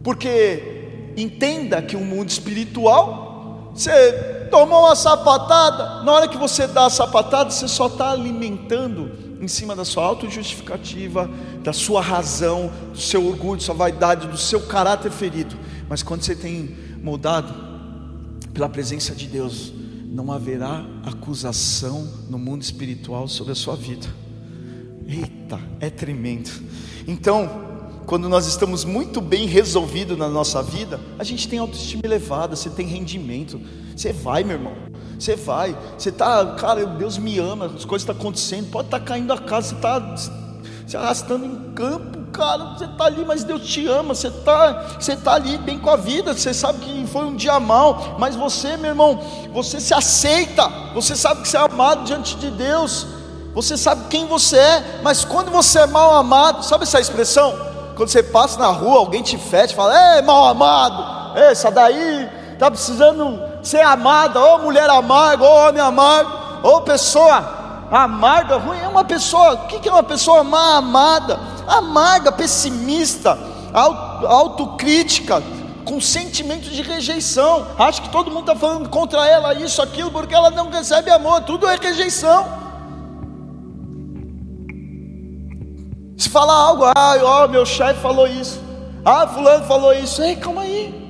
[0.04, 0.74] Porque
[1.16, 6.90] Entenda que o mundo espiritual, você tomou uma sapatada, na hora que você dá a
[6.90, 11.30] sapatada, você só está alimentando em cima da sua autojustificativa,
[11.62, 15.56] da sua razão, do seu orgulho, da sua vaidade, do seu caráter ferido.
[15.88, 17.54] Mas quando você tem moldado
[18.54, 19.72] pela presença de Deus,
[20.14, 24.08] não haverá acusação no mundo espiritual sobre a sua vida.
[25.08, 26.52] Eita, é tremendo.
[27.08, 27.50] Então,
[28.06, 32.70] quando nós estamos muito bem resolvidos na nossa vida, a gente tem autoestima elevada, você
[32.70, 33.60] tem rendimento.
[33.96, 34.74] Você vai, meu irmão.
[35.18, 35.76] Você vai.
[35.98, 38.70] Você está, cara, Deus me ama, as coisas estão acontecendo.
[38.70, 40.18] Pode estar tá caindo a casa, você está
[40.86, 42.23] se arrastando em campo.
[42.34, 45.90] Cara, você está ali, mas Deus te ama, você está você tá ali bem com
[45.90, 49.20] a vida, você sabe que foi um dia mal, mas você, meu irmão,
[49.54, 53.06] você se aceita, você sabe que você é amado diante de Deus,
[53.54, 57.54] você sabe quem você é, mas quando você é mal amado, sabe essa expressão?
[57.96, 62.72] Quando você passa na rua, alguém te fede, fala, ei, mal amado, essa daí está
[62.72, 66.32] precisando ser amada, ou mulher amarga, ou homem amargo,
[66.64, 71.53] ou pessoa amarga, ruim, é uma pessoa, o que é uma pessoa má amada?
[71.68, 73.38] Amarga, pessimista,
[73.74, 75.42] autocrítica,
[75.86, 77.68] com sentimento de rejeição.
[77.78, 81.42] Acho que todo mundo está falando contra ela, isso, aquilo, porque ela não recebe amor,
[81.42, 82.64] tudo é rejeição.
[86.18, 88.62] Se falar algo, ah, ó, meu chefe falou isso,
[89.04, 91.04] ah, fulano falou isso, ei, calma aí.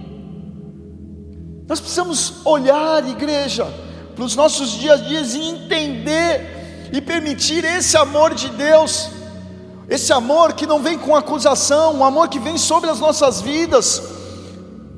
[1.67, 3.67] Nós precisamos olhar, igreja,
[4.15, 9.09] para os nossos dias a dias e entender e permitir esse amor de Deus,
[9.93, 14.01] esse amor que não vem com acusação, um amor que vem sobre as nossas vidas,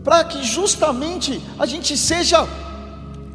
[0.05, 2.47] para que justamente a gente seja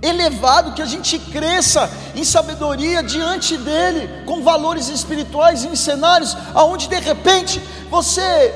[0.00, 6.88] elevado, que a gente cresça em sabedoria diante dele, com valores espirituais em cenários aonde
[6.88, 8.54] de repente você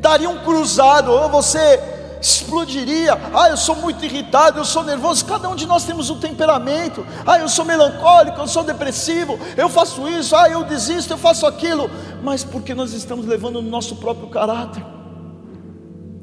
[0.00, 1.78] daria um cruzado, ou você
[2.20, 3.14] explodiria.
[3.34, 5.24] Ah, eu sou muito irritado, eu sou nervoso.
[5.24, 7.06] Cada um de nós temos um temperamento.
[7.26, 11.46] Ah, eu sou melancólico, eu sou depressivo, eu faço isso, ah, eu desisto, eu faço
[11.46, 11.90] aquilo.
[12.22, 14.84] Mas porque nós estamos levando no nosso próprio caráter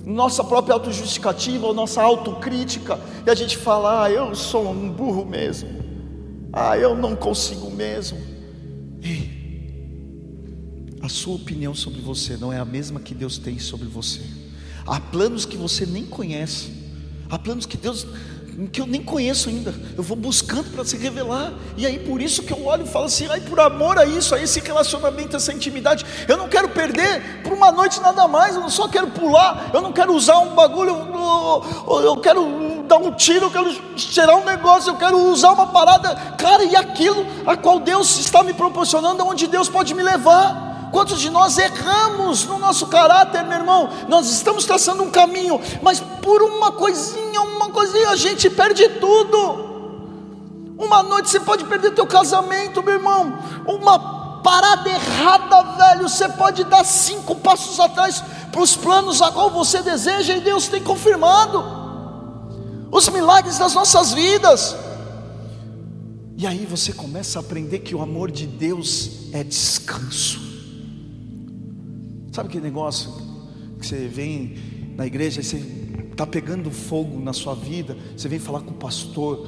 [0.08, 5.70] nossa própria autojustificativa nossa autocrítica, e a gente fala: ah, eu sou um burro mesmo,
[6.54, 8.18] ah, eu não consigo mesmo.
[9.04, 9.36] Ei,
[11.02, 14.22] a sua opinião sobre você não é a mesma que Deus tem sobre você.
[14.88, 16.72] Há planos que você nem conhece,
[17.30, 18.08] há planos que Deus
[18.72, 19.74] que eu nem conheço ainda.
[19.96, 21.54] Eu vou buscando para se revelar.
[21.76, 24.34] E aí por isso que eu olho e falo assim, aí por amor a isso,
[24.34, 28.68] a esse relacionamento, essa intimidade, eu não quero perder por uma noite nada mais, eu
[28.70, 33.46] só quero pular, eu não quero usar um bagulho, eu, eu quero dar um tiro,
[33.46, 37.80] eu quero tirar um negócio, eu quero usar uma parada, cara, e aquilo a qual
[37.80, 40.67] Deus está me proporcionando, onde Deus pode me levar.
[40.92, 43.90] Quantos de nós erramos no nosso caráter, meu irmão?
[44.08, 49.68] Nós estamos traçando um caminho, mas por uma coisinha, uma coisinha, a gente perde tudo.
[50.78, 53.38] Uma noite você pode perder teu casamento, meu irmão.
[53.66, 56.08] Uma parada errada, velho.
[56.08, 60.68] Você pode dar cinco passos atrás para os planos a qual você deseja e Deus
[60.68, 61.88] tem confirmado
[62.92, 64.76] os milagres das nossas vidas.
[66.38, 70.47] E aí você começa a aprender que o amor de Deus é descanso.
[72.38, 73.12] Sabe aquele negócio
[73.80, 74.54] que você vem
[74.96, 75.58] na igreja e você
[76.12, 79.48] está pegando fogo na sua vida, você vem falar com o pastor,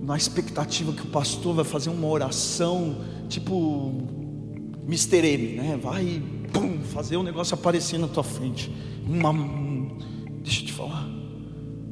[0.00, 3.92] na expectativa que o pastor vai fazer uma oração, tipo
[4.86, 5.18] Mr.
[5.18, 5.78] M, né?
[5.82, 8.74] Vai pum, fazer um negócio aparecer na tua frente.
[9.06, 9.34] Uma,
[10.42, 11.06] deixa eu te falar.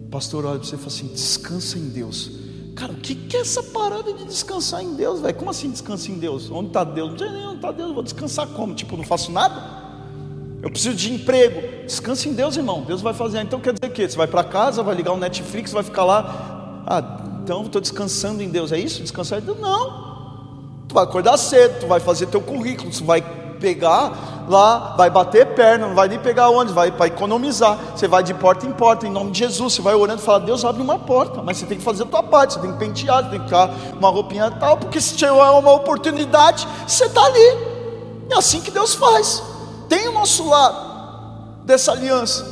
[0.07, 2.31] O pastor olha para você e fala assim: descansa em Deus.
[2.75, 5.35] Cara, o que, que é essa parada de descansar em Deus, velho?
[5.35, 6.51] Como assim descansa em Deus?
[6.51, 7.11] Onde está Deus?
[7.11, 8.75] Não sei nem onde está Deus, eu vou descansar como?
[8.75, 9.78] Tipo, não faço nada?
[10.63, 11.87] Eu preciso de emprego.
[11.87, 12.83] Descanse em Deus, irmão.
[12.83, 13.41] Deus vai fazer.
[13.41, 14.09] Então quer dizer o quê?
[14.09, 16.83] Você vai para casa, vai ligar o Netflix, vai ficar lá.
[16.87, 18.73] Ah, então estou descansando em Deus.
[18.73, 19.03] É isso?
[19.03, 19.59] Descansar em Deus?
[19.59, 20.09] Não.
[20.89, 23.21] Tu vai acordar cedo, tu vai fazer teu currículo, tu vai
[23.61, 27.79] pegar lá, vai bater perna, não vai nem pegar onde, vai para economizar.
[27.95, 29.75] Você vai de porta em porta, em nome de Jesus.
[29.75, 32.07] Você vai orando e fala: Deus abre uma porta, mas você tem que fazer a
[32.07, 35.31] tua parte, você tem que pentear, tem que ficar uma roupinha tal, porque se tiver
[35.31, 37.79] uma oportunidade, você está ali.
[38.31, 39.58] É assim que Deus faz
[39.89, 42.45] tem o nosso lado dessa aliança,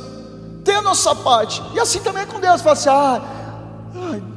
[0.63, 2.61] tem a nossa parte, e assim também é com Deus.
[2.61, 3.21] Fala assim: ah,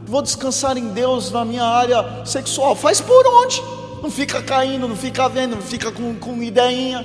[0.06, 2.74] vou descansar em Deus na minha área sexual.
[2.74, 3.62] Faz por onde?
[4.02, 7.04] Não fica caindo, não fica vendo, não fica com, com ideinha.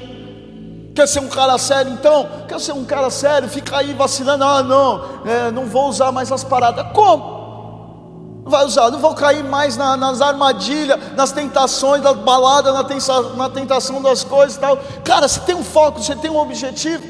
[0.96, 2.26] Quer ser um cara sério então?
[2.48, 3.50] Quer ser um cara sério?
[3.50, 4.46] Fica aí vacilando.
[4.46, 6.88] Ah, não, é, não vou usar mais as paradas.
[6.94, 7.35] Como?
[8.46, 13.36] Vai usar, não vou cair mais na, nas armadilhas, nas tentações, das baladas, na, tentação,
[13.36, 14.78] na tentação das coisas e tal.
[15.04, 17.04] Cara, você tem um foco, você tem um objetivo.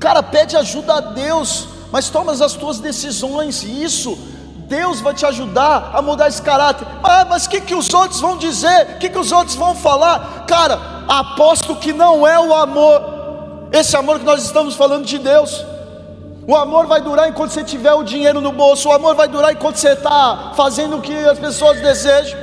[0.00, 4.18] Cara, pede ajuda a Deus, mas toma as tuas decisões, e isso
[4.66, 6.88] Deus vai te ajudar a mudar esse caráter.
[7.02, 8.94] Ah, mas o que, que os outros vão dizer?
[8.94, 10.46] O que, que os outros vão falar?
[10.46, 15.62] Cara, aposto que não é o amor, esse amor que nós estamos falando de Deus.
[16.46, 18.88] O amor vai durar enquanto você tiver o dinheiro no bolso.
[18.88, 22.38] O amor vai durar enquanto você está fazendo o que as pessoas desejam.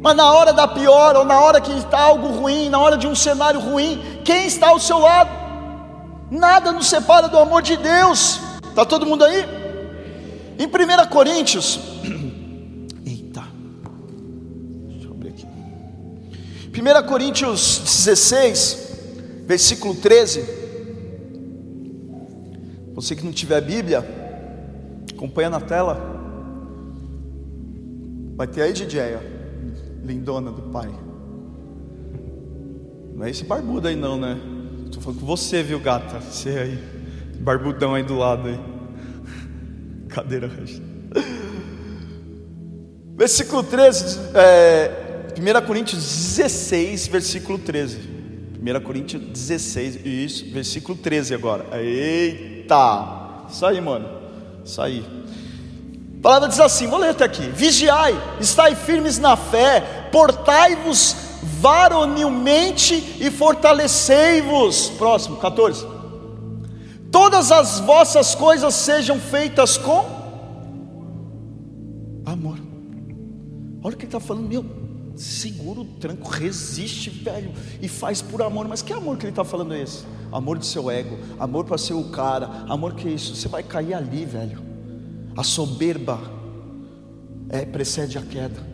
[0.00, 3.06] Mas na hora da pior, ou na hora que está algo ruim, na hora de
[3.06, 5.30] um cenário ruim, quem está ao seu lado?
[6.30, 8.40] Nada nos separa do amor de Deus.
[8.68, 9.44] Está todo mundo aí?
[10.58, 11.78] Em 1 Coríntios,
[13.06, 13.44] eita,
[14.88, 15.46] deixa eu abrir aqui.
[15.46, 18.78] 1 Coríntios 16,
[19.46, 20.57] versículo 13.
[22.98, 24.04] Você que não tiver Bíblia,
[25.14, 25.96] acompanha na tela.
[28.34, 29.16] Vai ter aí, DJ,
[30.04, 30.90] lindona do pai.
[33.14, 34.36] Não é esse barbudo aí, não, né?
[34.86, 36.18] Estou falando com você, viu, gata?
[36.18, 36.78] Você aí,
[37.38, 38.58] barbudão aí do lado aí.
[40.10, 40.50] Cadeira,
[43.14, 44.90] Versículo 13, é,
[45.38, 48.00] 1 Coríntios 16, versículo 13.
[48.60, 51.80] 1 Coríntios 16, isso, versículo 13 agora.
[51.80, 52.57] Eita!
[53.48, 54.08] Isso aí, mano.
[54.64, 55.04] Isso aí.
[56.18, 61.28] A palavra diz assim, vou ler até aqui: Vigiai, estai firmes na fé, portai-vos
[61.60, 64.90] varonilmente e fortalecei-vos.
[64.90, 65.86] Próximo, 14.
[67.10, 70.04] Todas as vossas coisas sejam feitas com
[72.26, 72.58] amor.
[73.82, 74.64] Olha o que ele está falando, meu,
[75.18, 77.52] segura o tranco, resiste, velho,
[77.82, 78.68] e faz por amor.
[78.68, 80.04] Mas que amor que ele está falando é esse?
[80.30, 83.34] Amor do seu ego, amor para ser o cara, amor que é isso?
[83.34, 84.62] Você vai cair ali, velho.
[85.36, 86.20] A soberba
[87.48, 88.66] é, precede a queda.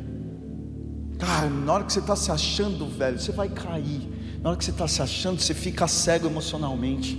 [1.18, 4.38] Cara, na hora que você está se achando, velho, você vai cair.
[4.42, 7.18] Na hora que você está se achando, você fica cego emocionalmente.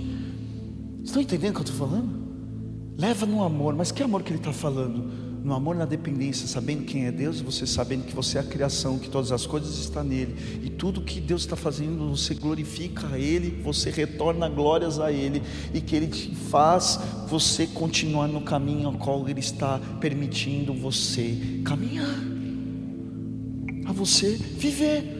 [1.02, 2.26] Estão entendendo o que eu estou falando?
[2.96, 5.25] Leva no amor, mas que amor que ele está falando?
[5.46, 8.98] No amor na dependência, sabendo quem é Deus, você sabendo que você é a criação,
[8.98, 13.16] que todas as coisas estão nele, e tudo que Deus está fazendo, você glorifica a
[13.16, 15.40] Ele, você retorna glórias a Ele,
[15.72, 21.62] e que Ele te faz você continuar no caminho ao qual Ele está permitindo você
[21.64, 22.18] caminhar,
[23.86, 25.15] a você viver.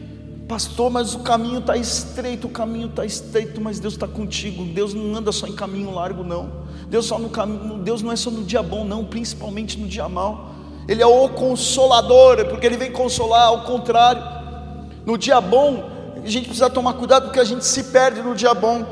[0.49, 4.65] Pastor, mas o caminho está estreito, o caminho está estreito, mas Deus está contigo.
[4.65, 6.67] Deus não anda só em caminho largo, não.
[6.89, 10.09] Deus, só no caminho, Deus não é só no dia bom, não, principalmente no dia
[10.09, 10.53] mal.
[10.87, 14.23] Ele é o consolador, porque Ele vem consolar, ao contrário.
[15.05, 15.91] No dia bom,
[16.23, 18.85] a gente precisa tomar cuidado porque a gente se perde no dia bom.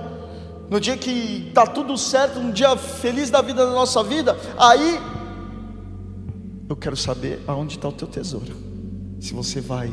[0.69, 5.01] No dia que está tudo certo, no dia feliz da vida da nossa vida, aí
[6.69, 8.57] eu quero saber aonde está o teu tesouro.
[9.21, 9.93] Se você vai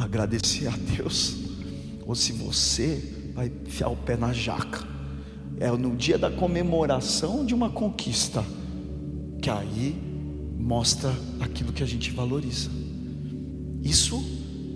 [0.00, 1.36] agradecer a Deus,
[2.06, 4.88] ou se você vai enfiar o pé na jaca.
[5.58, 8.42] É no dia da comemoração de uma conquista
[9.42, 9.94] que aí
[10.58, 12.70] mostra aquilo que a gente valoriza.
[13.82, 14.24] Isso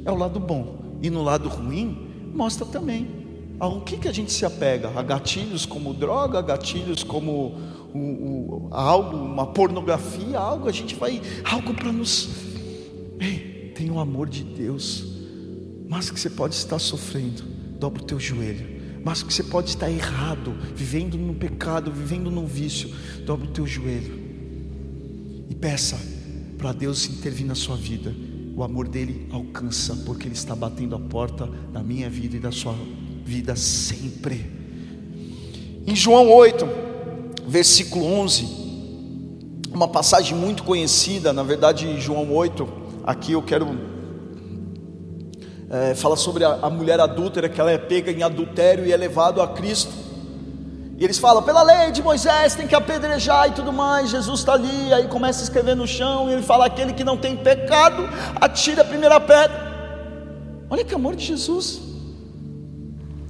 [0.04, 0.98] é o lado bom.
[1.02, 3.24] E no lado ruim, mostra também
[3.58, 4.90] ao que, que a gente se apega?
[4.94, 7.54] A gatilhos como droga, gatilhos como
[7.94, 12.28] o, o, algo, uma pornografia, algo, a gente vai, algo para nos.
[13.20, 15.13] Ei, tem o amor de Deus,
[15.88, 17.42] mas que você pode estar sofrendo,
[17.79, 22.47] dobra o teu joelho mas que você pode estar errado, vivendo no pecado, vivendo no
[22.47, 22.90] vício,
[23.27, 24.18] dobre o teu joelho
[25.49, 26.01] e peça
[26.57, 28.14] para Deus intervir na sua vida.
[28.57, 32.51] O amor dele alcança, porque ele está batendo a porta da minha vida e da
[32.51, 32.75] sua
[33.25, 34.51] vida sempre.
[35.87, 36.66] Em João 8,
[37.47, 38.47] versículo 11,
[39.70, 42.66] uma passagem muito conhecida, na verdade, João 8,
[43.05, 43.93] aqui eu quero
[45.74, 48.96] é, fala sobre a, a mulher adúltera, que ela é pega em adultério e é
[48.96, 49.92] levado a Cristo.
[50.96, 54.08] E eles falam, pela lei de Moisés tem que apedrejar e tudo mais.
[54.08, 57.16] Jesus está ali, aí começa a escrever no chão, e ele fala: aquele que não
[57.16, 58.08] tem pecado,
[58.40, 59.74] atire a primeira pedra.
[60.70, 61.80] Olha que amor de Jesus.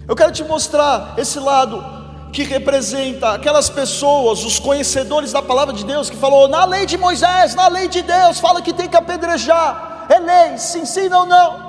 [0.07, 1.83] Eu quero te mostrar esse lado
[2.30, 6.98] que representa aquelas pessoas, os conhecedores da palavra de Deus, que falou: na lei de
[6.98, 10.04] Moisés, na lei de Deus, fala que tem que apedrejar.
[10.11, 11.63] É lei, sim, sim, não, não.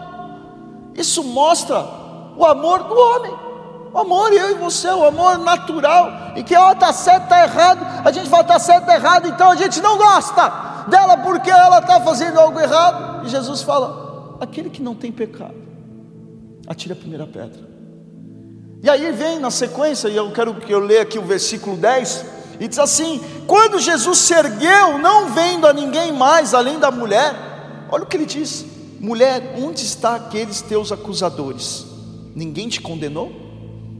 [0.95, 1.86] Isso mostra
[2.36, 3.34] o amor do homem.
[3.93, 6.34] O amor, eu e você, o amor natural.
[6.36, 7.86] E que, ó, está certo, está errado.
[8.05, 9.27] A gente fala, está certo, está errado.
[9.27, 13.25] Então a gente não gosta dela porque ela está fazendo algo errado.
[13.25, 15.55] E Jesus fala: aquele que não tem pecado,
[16.67, 17.75] atire a primeira pedra.
[18.84, 22.25] E aí vem na sequência, e eu quero que eu leia aqui o versículo 10,
[22.60, 27.34] e diz assim: Quando Jesus se ergueu, não vendo a ninguém mais além da mulher,
[27.89, 28.65] olha o que ele diz:
[28.99, 31.86] Mulher, onde está aqueles teus acusadores?
[32.36, 33.31] Ninguém te condenou?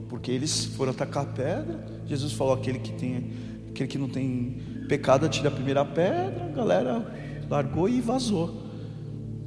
[0.10, 1.86] Porque eles foram atacar a pedra.
[2.06, 3.32] Jesus falou: aquele que tem,
[3.70, 6.50] aquele que não tem pecado, atira a primeira pedra.
[6.52, 8.64] A galera largou e vazou.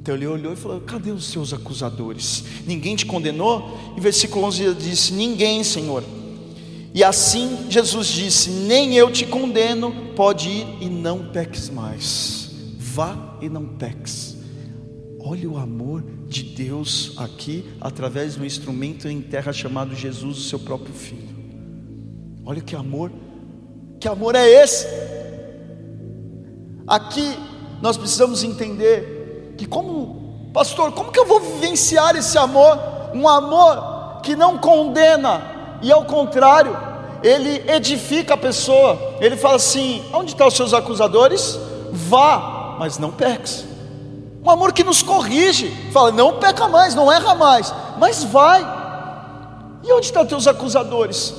[0.01, 2.43] Então ele olhou e falou: Cadê os seus acusadores?
[2.65, 3.77] Ninguém te condenou?
[3.97, 6.03] Em versículo 11 ele disse: Ninguém, Senhor.
[6.93, 12.51] E assim Jesus disse: Nem eu te condeno, pode ir e não peques mais.
[12.77, 14.38] Vá e não peques.
[15.21, 20.59] Olha o amor de Deus aqui, através do instrumento em terra chamado Jesus, o seu
[20.59, 21.37] próprio Filho.
[22.45, 23.11] Olha que amor,
[23.99, 24.87] que amor é esse?
[26.87, 27.37] Aqui
[27.81, 32.79] nós precisamos entender que, como pastor, como que eu vou vivenciar esse amor?
[33.13, 36.75] Um amor que não condena, e ao contrário,
[37.21, 39.17] ele edifica a pessoa.
[39.19, 41.59] Ele fala assim: onde estão os seus acusadores?
[41.91, 43.68] Vá, mas não peques.
[44.43, 48.61] Um amor que nos corrige, fala: não peca mais, não erra mais, mas vai.
[49.83, 51.33] E onde estão teus acusadores?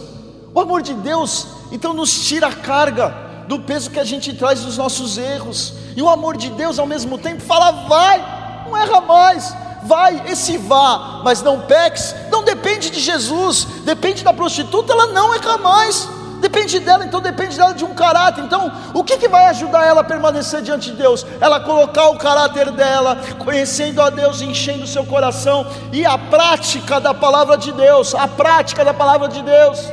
[0.55, 3.15] O amor de Deus, então, nos tira a carga
[3.47, 6.87] do peso que a gente traz dos nossos erros, e o amor de Deus, ao
[6.87, 12.91] mesmo tempo, fala: vai, não erra mais, vai, esse vá, mas não peques, não depende
[12.91, 16.09] de Jesus, depende da prostituta, ela não erra mais.
[16.41, 18.43] Depende dela, então depende dela de um caráter.
[18.43, 21.27] Então, o que, que vai ajudar ela a permanecer diante de Deus?
[21.41, 26.99] Ela colocar o caráter dela, conhecendo a Deus, enchendo o seu coração, e a prática
[26.99, 29.93] da palavra de Deus, a prática da palavra de Deus.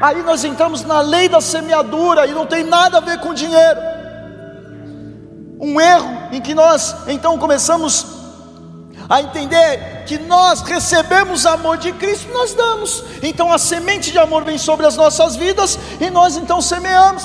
[0.00, 3.80] Aí nós entramos na lei da semeadura e não tem nada a ver com dinheiro.
[5.58, 8.15] Um erro em que nós então começamos
[9.08, 13.04] a entender que nós recebemos amor de Cristo, nós damos.
[13.22, 17.24] Então a semente de amor vem sobre as nossas vidas e nós então semeamos.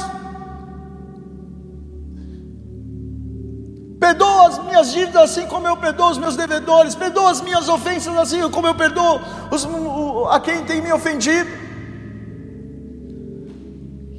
[4.00, 8.18] Perdoa as minhas dívidas assim como eu perdoo os meus devedores, perdoa as minhas ofensas
[8.18, 9.22] assim como eu perdoo
[9.52, 9.68] os,
[10.32, 11.71] a quem tem me ofendido.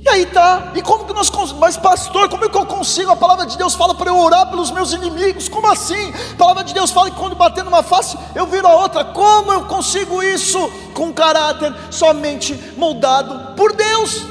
[0.05, 1.31] E aí tá, e como que nós,
[1.61, 3.13] mas pastor, como é que eu consigo?
[3.13, 6.13] A palavra de Deus fala para eu orar pelos meus inimigos, como assim?
[6.33, 9.53] A palavra de Deus fala que quando bater numa face, eu viro a outra, como
[9.53, 10.59] eu consigo isso?
[10.93, 14.23] Com caráter somente moldado por Deus,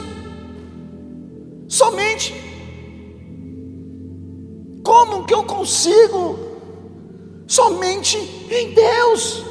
[1.70, 2.36] somente.
[4.84, 6.38] Como que eu consigo?
[7.48, 8.18] Somente
[8.52, 9.51] em Deus.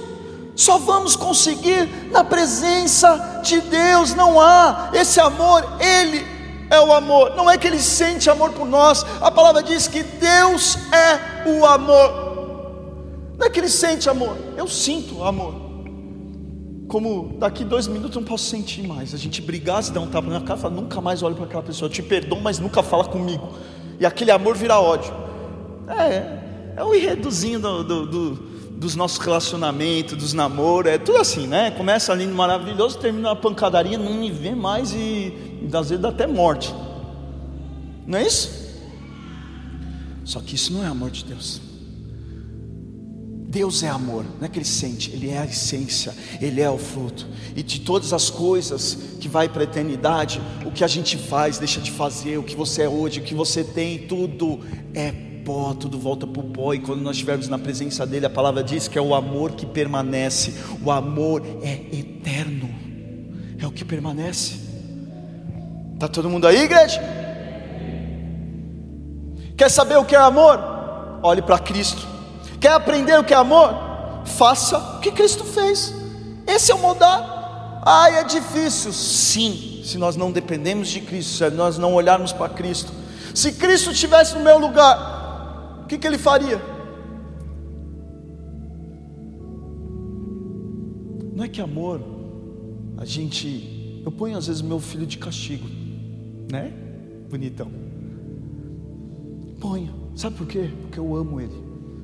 [0.61, 4.15] Só vamos conseguir na presença de Deus.
[4.15, 6.23] Não há esse amor, Ele
[6.69, 7.35] é o amor.
[7.35, 9.03] Não é que Ele sente amor por nós.
[9.23, 13.39] A palavra diz que Deus é o amor.
[13.39, 14.37] Não é que Ele sente amor.
[14.55, 15.55] Eu sinto amor.
[16.89, 19.15] Como daqui dois minutos eu não posso sentir mais.
[19.15, 21.63] A gente brigar, se der um tapa na cara, fala, nunca mais olho para aquela
[21.63, 21.89] pessoa.
[21.89, 23.49] Eu te perdoo, mas nunca fala comigo.
[23.99, 25.11] E aquele amor vira ódio.
[25.89, 28.50] É, é o enredozinho do, do, do
[28.81, 31.71] dos nossos relacionamentos, dos namoros, é tudo assim, né?
[31.71, 36.09] Começa lindo, maravilhoso, termina uma pancadaria, não me vê mais e, e às vezes dá
[36.09, 36.75] até morte.
[38.07, 38.51] Não é isso?
[40.25, 41.61] Só que isso não é amor de Deus.
[43.51, 46.79] Deus é amor, não é que ele sente, ele é a essência, ele é o
[46.79, 47.27] fruto.
[47.55, 51.59] E de todas as coisas que vai para a eternidade, o que a gente faz,
[51.59, 54.61] deixa de fazer, o que você é hoje, o que você tem, tudo
[54.95, 58.31] é pó, tudo volta para o pó, e quando nós estivermos na presença dEle, a
[58.31, 62.69] palavra diz que é o amor que permanece, o amor é eterno,
[63.59, 64.61] é o que permanece.
[65.95, 67.01] Está todo mundo aí, igreja?
[69.57, 70.59] Quer saber o que é amor?
[71.23, 72.09] Olhe para Cristo.
[72.59, 73.75] Quer aprender o que é amor?
[74.25, 75.95] Faça o que Cristo fez.
[76.47, 77.83] Esse é o mudar.
[77.85, 78.93] Ai, é difícil.
[78.93, 82.93] Sim, se nós não dependemos de Cristo, se nós não olharmos para Cristo.
[83.35, 85.20] Se Cristo estivesse no meu lugar,
[85.91, 86.61] que, que ele faria?
[91.35, 92.01] Não é que amor,
[92.97, 94.01] a gente.
[94.05, 95.67] Eu ponho às vezes meu filho de castigo,
[96.51, 96.73] né?
[97.29, 97.73] Bonitão.
[99.59, 99.93] Ponho.
[100.15, 100.71] Sabe por quê?
[100.83, 101.61] Porque eu amo ele.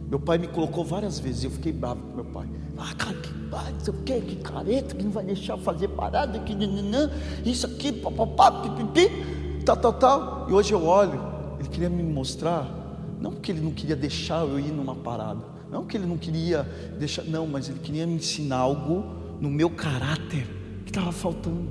[0.08, 2.48] Meu pai me colocou várias vezes e eu fiquei bravo com meu pai.
[2.76, 6.40] Ah, cara, que pai, sei o quê, que careta, que não vai deixar fazer parada,
[6.40, 7.10] que nananã,
[7.44, 10.46] isso aqui, papapá, pipipi, tal, tal, tal.
[10.50, 11.20] E hoje eu olho,
[11.58, 12.85] ele queria me mostrar
[13.20, 15.40] não porque ele não queria deixar eu ir numa parada,
[15.70, 16.62] não porque ele não queria
[16.98, 19.04] deixar, não, mas ele queria me ensinar algo
[19.40, 20.46] no meu caráter
[20.84, 21.68] que estava faltando.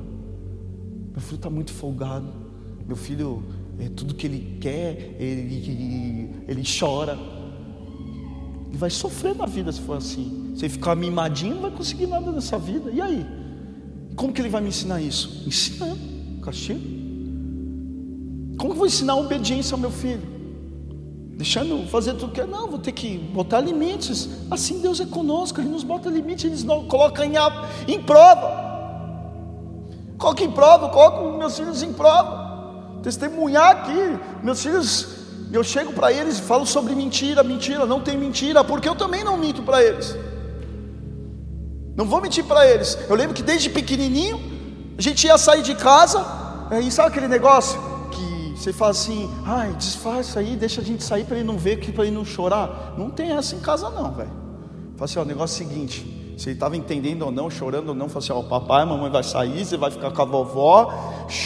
[1.12, 2.28] Meu filho está muito folgado.
[2.86, 3.44] Meu filho,
[3.80, 7.18] é, tudo que ele quer, ele, ele chora.
[8.68, 10.54] Ele vai sofrer na vida se for assim.
[10.56, 12.92] Se ele ficar mimadinho, não vai conseguir nada nessa vida.
[12.92, 13.26] E aí?
[14.16, 15.44] Como que ele vai me ensinar isso?
[15.48, 16.00] Ensinando,
[16.42, 16.82] castigo.
[18.58, 20.35] Como que eu vou ensinar obediência ao meu filho?
[21.36, 24.30] Deixando fazer tudo que é, não, vou ter que botar limites.
[24.50, 27.34] Assim Deus é conosco, Ele nos bota limites, Ele nos coloca em,
[27.88, 28.64] em prova.
[30.18, 33.02] Coloca em prova, coloco meus filhos em prova.
[33.04, 35.08] Testemunhar aqui, meus filhos,
[35.52, 39.24] eu chego para eles e falo sobre mentira, mentira, não tem mentira, porque eu também
[39.24, 40.16] não minto para eles.
[41.98, 42.98] Não vou mentir para eles.
[43.10, 44.40] Eu lembro que desde pequenininho,
[44.98, 46.26] a gente ia sair de casa,
[46.82, 47.95] e sabe aquele negócio?
[48.56, 52.06] Você fala assim, ai, disfarça aí, deixa a gente sair para ele não ver, para
[52.06, 52.96] ele não chorar.
[52.98, 54.30] Não tem essa em casa não, velho.
[54.96, 57.90] Fala assim, ó, o negócio é o seguinte, se ele estava entendendo ou não, chorando
[57.90, 60.94] ou não, fala assim, ó, papai, mamãe vai sair, você vai ficar com a vovó,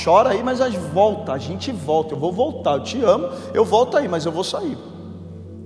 [0.04, 0.60] chora aí, mas
[0.94, 4.32] volta, a gente volta, eu vou voltar, eu te amo, eu volto aí, mas eu
[4.32, 4.78] vou sair.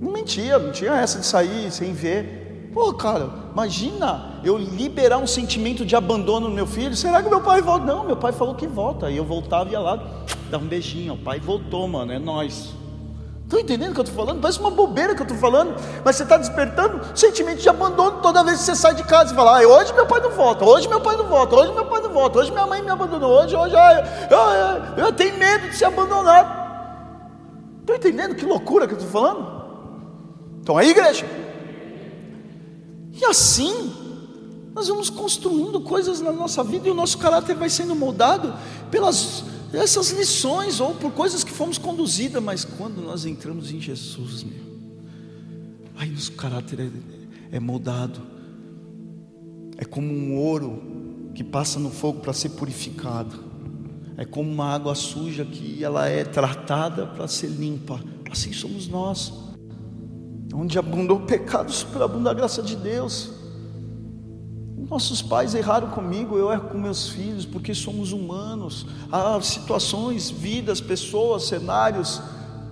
[0.00, 2.43] Não mentia, não tinha essa de sair sem ver.
[2.74, 6.96] Pô, cara, imagina eu liberar um sentimento de abandono no meu filho.
[6.96, 7.86] Será que meu pai volta?
[7.86, 9.06] Não, meu pai falou que volta.
[9.06, 9.96] Aí eu voltava e ia lá,
[10.50, 11.14] dava um beijinho.
[11.14, 12.74] O pai voltou, mano, é nós.
[13.44, 14.40] Estão entendendo o que eu estou falando?
[14.40, 18.42] Parece uma bobeira que eu estou falando, mas você está despertando sentimento de abandono toda
[18.42, 20.88] vez que você sai de casa e fala: ah, hoje meu pai não volta, hoje
[20.88, 23.54] meu pai não volta, hoje meu pai não volta, hoje minha mãe me abandonou, hoje,
[23.54, 26.64] hoje, ah, eu, eu, eu tenho medo de ser abandonado.
[27.82, 29.62] Estão entendendo que loucura que eu estou falando?
[30.58, 31.43] Estão aí, igreja?
[33.20, 33.92] E assim,
[34.74, 38.52] nós vamos construindo coisas na nossa vida e o nosso caráter vai sendo moldado
[38.90, 44.44] pelas essas lições ou por coisas que fomos conduzidas, mas quando nós entramos em Jesus,
[44.44, 44.62] meu,
[45.96, 48.20] aí o caráter é, é moldado,
[49.76, 53.52] é como um ouro que passa no fogo para ser purificado,
[54.16, 58.00] é como uma água suja que ela é tratada para ser limpa,
[58.30, 59.32] assim somos nós,
[60.54, 63.32] onde abundou pecado, superabunda a graça de Deus.
[64.88, 68.86] Nossos pais erraram comigo, eu erro com meus filhos, porque somos humanos.
[69.10, 72.22] Há situações, vidas, pessoas, cenários,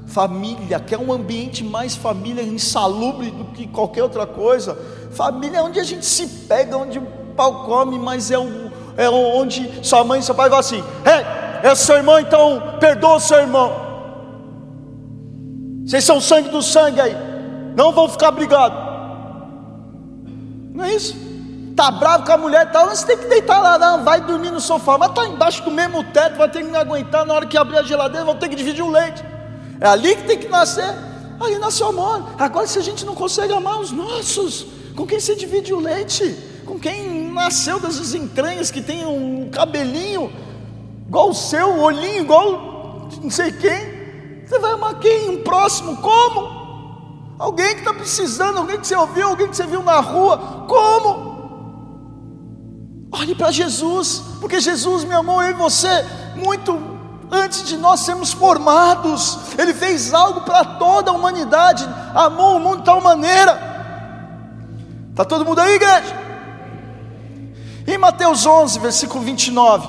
[0.07, 4.79] família, que é um ambiente mais família insalubre do que qualquer outra coisa.
[5.11, 9.09] Família é onde a gente se pega, onde o pau come, mas é, um, é
[9.09, 13.39] onde sua mãe e seu pai vão assim: é, é seu irmão, então perdoa seu
[13.39, 13.91] irmão.
[15.85, 17.17] Vocês são sangue do sangue aí,
[17.75, 18.79] não vão ficar brigados.
[20.75, 21.17] Não é isso?
[21.77, 24.51] Tá bravo com a mulher e tal, você tem que deitar lá, não, vai dormir
[24.51, 27.47] no sofá, mas tá embaixo do mesmo teto, vai ter que me aguentar na hora
[27.47, 29.25] que abrir a geladeira, vão ter que dividir o leite.
[29.81, 30.95] É ali que tem que nascer.
[31.41, 32.25] Aí nasceu amor.
[32.39, 36.37] Agora, se a gente não consegue amar os nossos, com quem você divide o leite?
[36.65, 40.33] Com quem nasceu das entranhas, que tem um cabelinho
[41.09, 42.73] igual o seu, um olhinho igual
[43.21, 44.03] não sei quem?
[44.47, 45.31] Você vai amar quem?
[45.31, 45.97] Um próximo?
[45.97, 46.62] Como?
[47.43, 51.33] Alguém que está precisando, alguém que você ouviu, alguém que você viu na rua, como?
[53.11, 55.89] Olhe para Jesus, porque Jesus me amou eu e você
[56.37, 56.81] muito
[57.33, 59.41] antes de nós sermos formados.
[59.59, 61.85] Ele fez algo para toda a humanidade,
[62.15, 63.59] amou o mundo de tal maneira.
[65.11, 66.15] Está todo mundo aí, igreja?
[67.89, 69.89] Em Mateus 11, versículo 29,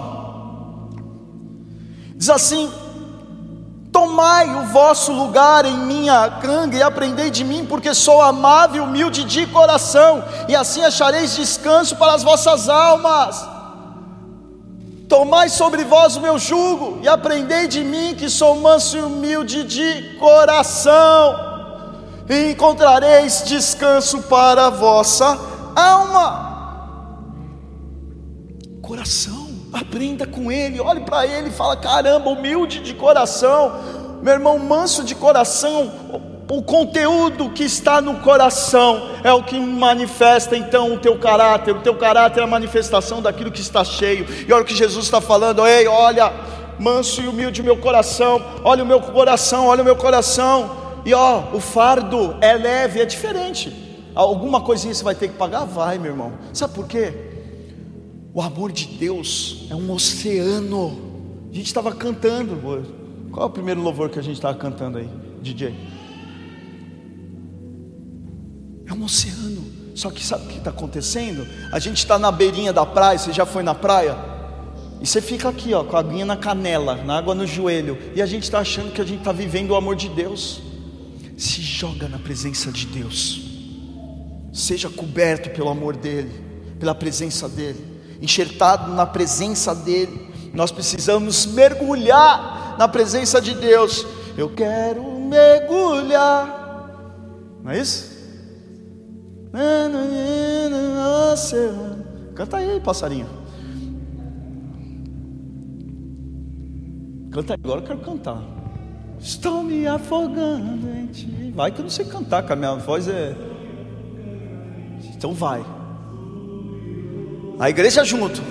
[2.16, 2.74] diz assim:
[3.94, 8.88] Tomai o vosso lugar em minha canga e aprendei de mim, porque sou amável e
[8.88, 13.48] humilde de coração, e assim achareis descanso para as vossas almas.
[15.08, 19.64] Tomai sobre vós o meu jugo e aprendei de mim, que sou manso e humilde
[19.64, 21.36] de coração,
[22.28, 25.40] e encontrareis descanso para a vossa
[25.76, 26.52] alma.
[28.82, 29.43] Coração
[29.74, 33.74] aprenda com ele, olhe para ele e fala: caramba, humilde de coração,
[34.22, 35.92] meu irmão, manso de coração.
[36.52, 41.76] O conteúdo que está no coração é o que manifesta então o teu caráter.
[41.76, 44.28] O teu caráter é a manifestação daquilo que está cheio.
[44.48, 46.32] E olha o que Jesus está falando: ei, olha,
[46.78, 50.84] manso e humilde meu coração, olha o meu coração, olha o meu coração.
[51.06, 53.82] E ó, o fardo é leve, é diferente.
[54.14, 55.66] Alguma coisinha você vai ter que pagar?
[55.66, 56.34] Vai, meu irmão.
[56.54, 57.33] Sabe por quê?
[58.34, 61.48] O amor de Deus é um oceano.
[61.52, 62.56] A gente estava cantando.
[63.32, 65.08] Qual é o primeiro louvor que a gente estava cantando aí,
[65.40, 65.76] DJ?
[68.88, 69.64] É um oceano.
[69.94, 71.48] Só que sabe o que está acontecendo?
[71.72, 73.20] A gente está na beirinha da praia.
[73.20, 74.18] Você já foi na praia?
[75.00, 78.00] E você fica aqui, ó, com a aguinha na canela, na água no joelho.
[78.16, 80.60] E a gente está achando que a gente está vivendo o amor de Deus.
[81.38, 83.44] Se joga na presença de Deus.
[84.52, 86.32] Seja coberto pelo amor dEle,
[86.80, 87.93] pela presença dEle
[88.24, 90.32] enxertado na presença dEle.
[90.54, 94.06] Nós precisamos mergulhar na presença de Deus.
[94.38, 96.48] Eu quero mergulhar,
[97.62, 98.14] não é isso?
[102.34, 103.28] Canta aí, passarinho.
[107.30, 108.42] Canta aí, agora eu quero cantar.
[109.20, 111.52] Estou me afogando em ti.
[111.56, 113.36] Vai que eu não sei cantar, que a minha voz é.
[115.16, 115.64] Então vai.
[117.64, 118.44] A igreja junto.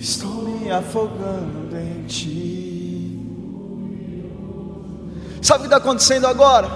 [0.00, 3.20] Estou me afogando em ti.
[5.40, 6.68] Sabe o que está acontecendo agora?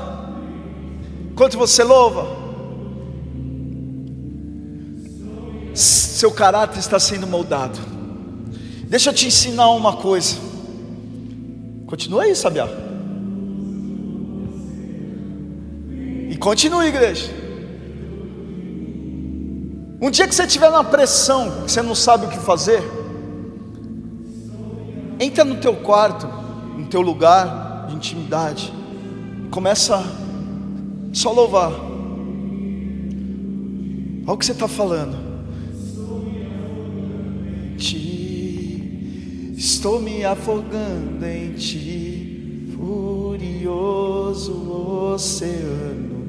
[1.33, 2.25] Enquanto você louva,
[5.75, 7.81] seu caráter está sendo moldado.
[8.85, 10.56] Deixa eu te ensinar uma coisa.
[11.87, 12.69] Continua aí, Sabiá.
[16.29, 17.31] E continue, igreja.
[20.01, 22.83] Um dia que você tiver uma pressão, que você não sabe o que fazer,
[25.19, 26.27] Entra no teu quarto,
[26.77, 28.73] no teu lugar de intimidade.
[29.51, 30.05] Começa
[31.13, 31.73] só louvar.
[34.27, 35.26] Olha o que você está falando.
[39.57, 44.53] Estou me afogando em ti, furioso
[45.15, 46.29] oceano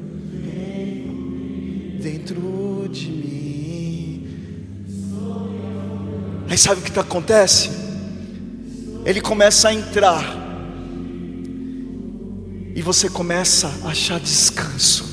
[2.00, 4.26] dentro de mim.
[6.48, 7.70] Aí sabe o que acontece?
[9.04, 10.36] Ele começa a entrar
[12.74, 15.04] e você começa a achar descanso.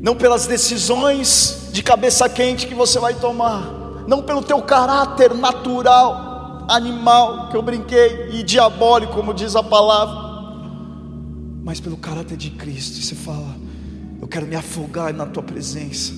[0.00, 3.75] Não pelas decisões de cabeça quente que você vai tomar,
[4.06, 10.26] não pelo teu caráter natural, animal, que eu brinquei, e diabólico, como diz a palavra,
[11.64, 12.98] mas pelo caráter de Cristo.
[12.98, 13.56] E você fala:
[14.20, 16.12] Eu quero me afogar na tua presença,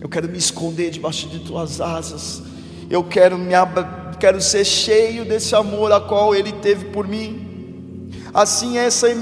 [0.00, 2.42] eu quero me esconder debaixo de tuas asas,
[2.90, 3.54] eu quero me
[4.18, 8.10] quero ser cheio desse amor a qual Ele teve por mim.
[8.32, 9.14] Assim, essa é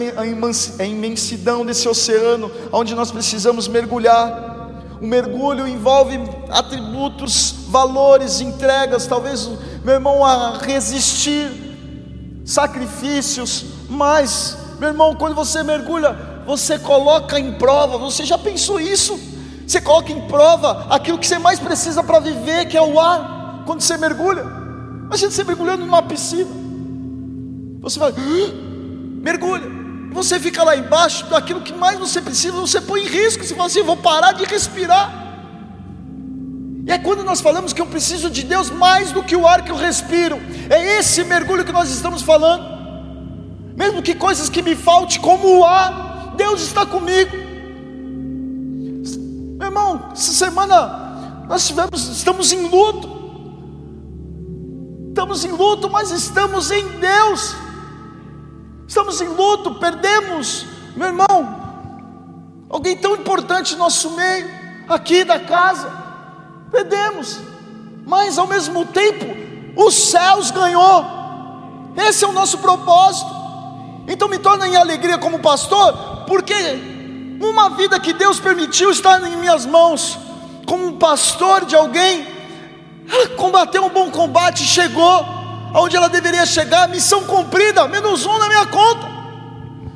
[0.78, 4.51] a imensidão desse oceano, onde nós precisamos mergulhar.
[5.02, 6.16] O mergulho envolve
[6.48, 9.50] atributos, valores, entregas, talvez,
[9.82, 11.50] meu irmão, a resistir,
[12.44, 19.18] sacrifícios, mas, meu irmão, quando você mergulha, você coloca em prova, você já pensou isso?
[19.66, 23.64] Você coloca em prova aquilo que você mais precisa para viver, que é o ar,
[23.66, 24.44] quando você mergulha.
[25.06, 26.50] Imagina você mergulhando numa piscina,
[27.80, 28.12] você vai
[29.20, 29.81] mergulha.
[30.12, 33.44] Você fica lá embaixo, daquilo que mais você precisa, você põe em risco.
[33.44, 35.20] Você fala assim: vou parar de respirar.
[36.84, 39.62] E é quando nós falamos que eu preciso de Deus mais do que o ar
[39.62, 40.40] que eu respiro.
[40.68, 42.64] É esse mergulho que nós estamos falando.
[43.76, 47.36] Mesmo que coisas que me falte, como o ar, Deus está comigo.
[49.58, 53.22] Meu irmão, essa semana nós tivemos, estamos em luto.
[55.08, 57.54] Estamos em luto, mas estamos em Deus
[58.86, 60.66] estamos em luto, perdemos,
[60.96, 61.62] meu irmão,
[62.68, 64.50] alguém tão importante no nosso meio,
[64.88, 65.90] aqui da casa,
[66.70, 67.38] perdemos,
[68.06, 69.26] mas ao mesmo tempo,
[69.76, 71.04] os céus ganhou,
[71.96, 73.30] esse é o nosso propósito,
[74.08, 76.54] então me torna em alegria como pastor, porque
[77.40, 80.18] uma vida que Deus permitiu estar em minhas mãos,
[80.66, 82.26] como um pastor de alguém,
[83.10, 85.41] ela combateu um bom combate, chegou,
[85.72, 89.08] aonde ela deveria chegar, missão cumprida, menos um na minha conta,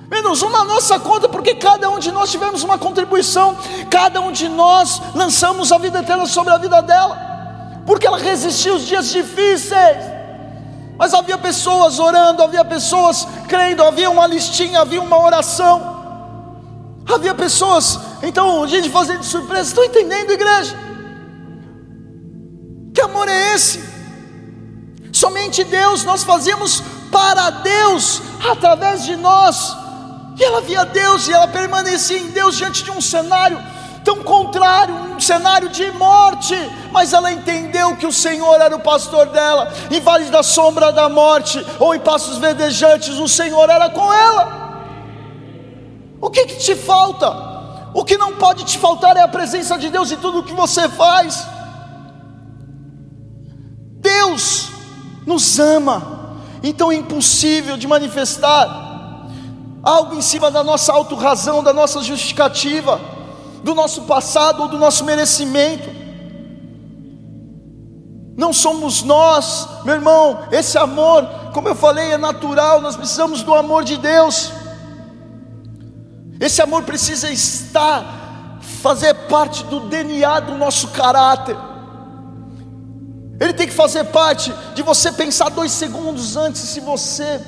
[0.09, 3.57] menos um na nossa conta, porque cada um de nós tivemos uma contribuição,
[3.91, 8.77] cada um de nós lançamos a vida eterna sobre a vida dela, porque ela resistiu
[8.77, 10.17] os dias difíceis.
[10.99, 15.95] Mas havia pessoas orando, havia pessoas crendo, havia uma listinha, havia uma oração.
[17.07, 20.75] Havia pessoas, então, a gente fazendo surpresa, estão entendendo, igreja?
[22.93, 23.86] Que amor é esse?
[25.17, 29.75] Somente Deus, nós fazemos para Deus, através de nós.
[30.39, 33.59] E ela via Deus e ela permanecia em Deus diante de um cenário
[34.05, 36.55] tão contrário, um cenário de morte,
[36.93, 41.09] mas ela entendeu que o Senhor era o pastor dela, em vales da sombra da
[41.09, 44.85] morte ou em passos verdejantes, o Senhor era com ela.
[46.21, 47.31] O que, que te falta?
[47.95, 50.53] O que não pode te faltar é a presença de Deus em tudo o que
[50.53, 51.49] você faz.
[53.99, 54.76] Deus
[55.27, 58.87] nos ama, então é impossível de manifestar
[59.83, 63.01] algo em cima da nossa autorrazão, da nossa justificativa,
[63.63, 65.89] do nosso passado ou do nosso merecimento.
[68.37, 73.55] Não somos nós, meu irmão, esse amor, como eu falei, é natural, nós precisamos do
[73.55, 74.53] amor de Deus.
[76.39, 81.57] Esse amor precisa estar, fazer parte do DNA do nosso caráter.
[83.39, 87.41] Ele tem que fazer parte de você pensar dois segundos antes se você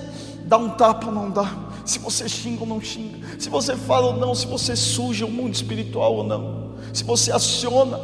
[0.45, 4.09] dá um tapa ou não dá, se você xinga ou não xinga, se você fala
[4.09, 7.99] ou não, se você suja o mundo espiritual ou não, se você aciona.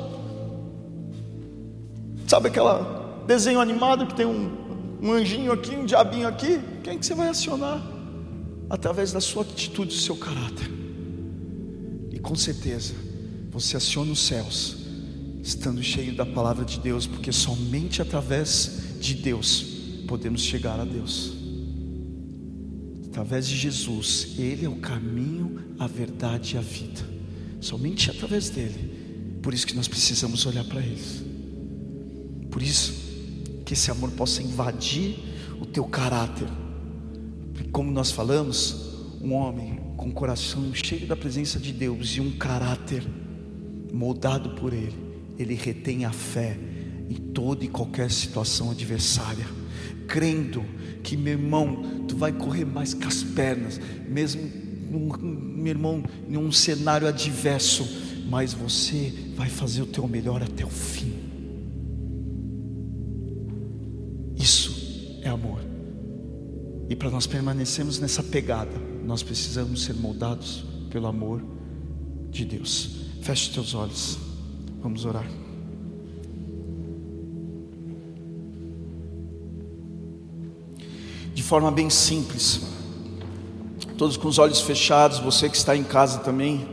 [2.26, 6.61] Sabe aquela desenho animado que tem um, um anjinho aqui, um diabinho aqui?
[6.82, 7.82] Quem que você vai acionar?
[8.70, 10.70] Através da sua atitude, do seu caráter.
[12.11, 12.95] E com certeza,
[13.51, 14.84] você aciona os céus
[15.45, 19.62] estando cheio da palavra de Deus, porque somente através de Deus
[20.09, 21.34] podemos chegar a Deus.
[23.09, 27.03] Através de Jesus, Ele é o caminho, a verdade e a vida.
[27.61, 29.38] Somente através dele.
[29.42, 31.03] Por isso que nós precisamos olhar para Ele.
[32.51, 32.95] Por isso
[33.66, 35.16] que esse amor possa invadir
[35.61, 36.49] o teu caráter.
[37.53, 38.76] Porque como nós falamos,
[39.20, 43.05] um homem com o coração cheio da presença de Deus e um caráter
[43.92, 45.03] moldado por Ele
[45.39, 46.57] ele retém a fé
[47.09, 49.47] em toda e qualquer situação adversária,
[50.07, 50.64] crendo
[51.03, 54.43] que, meu irmão, tu vai correr mais com as pernas, mesmo,
[54.91, 57.87] meu irmão, em um cenário adverso,
[58.28, 61.12] mas você vai fazer o teu melhor até o fim.
[64.37, 65.61] Isso é amor.
[66.89, 71.43] E para nós permanecermos nessa pegada, nós precisamos ser moldados pelo amor
[72.30, 73.05] de Deus.
[73.22, 74.24] Feche os teus olhos.
[74.85, 75.24] Vamos orar.
[81.32, 82.61] De forma bem simples,
[83.97, 86.68] todos com os olhos fechados, você que está em casa também,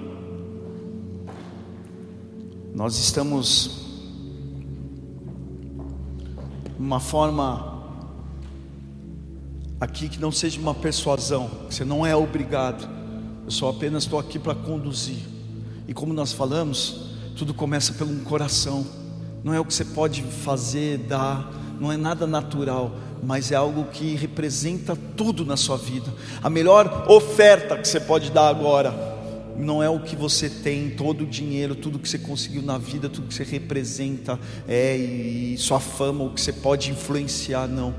[2.75, 3.79] nós estamos
[6.77, 7.81] uma forma
[9.79, 12.89] aqui que não seja uma persuasão, você não é obrigado,
[13.45, 15.23] eu só apenas estou aqui para conduzir.
[15.87, 18.85] E como nós falamos, tudo começa pelo um coração.
[19.43, 23.85] Não é o que você pode fazer, dar, não é nada natural, mas é algo
[23.85, 26.13] que representa tudo na sua vida.
[26.41, 29.11] A melhor oferta que você pode dar agora
[29.57, 33.09] não é o que você tem, todo o dinheiro, tudo que você conseguiu na vida,
[33.09, 37.93] tudo que você representa, é e sua fama, o que você pode influenciar, não.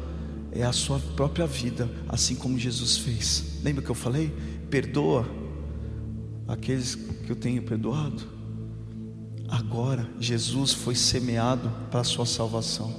[0.51, 3.59] É a sua própria vida, assim como Jesus fez.
[3.62, 4.33] Lembra que eu falei?
[4.68, 5.26] Perdoa
[6.47, 8.22] aqueles que eu tenho perdoado.
[9.53, 12.91] Agora, Jesus foi semeado para a sua salvação.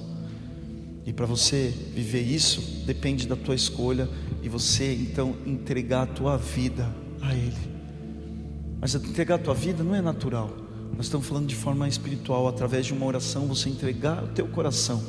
[1.03, 4.07] E para você viver isso, depende da tua escolha
[4.43, 6.87] e você então entregar a tua vida
[7.23, 7.57] a Ele.
[8.79, 10.55] Mas entregar a tua vida não é natural.
[10.95, 15.03] Nós estamos falando de forma espiritual, através de uma oração, você entregar o teu coração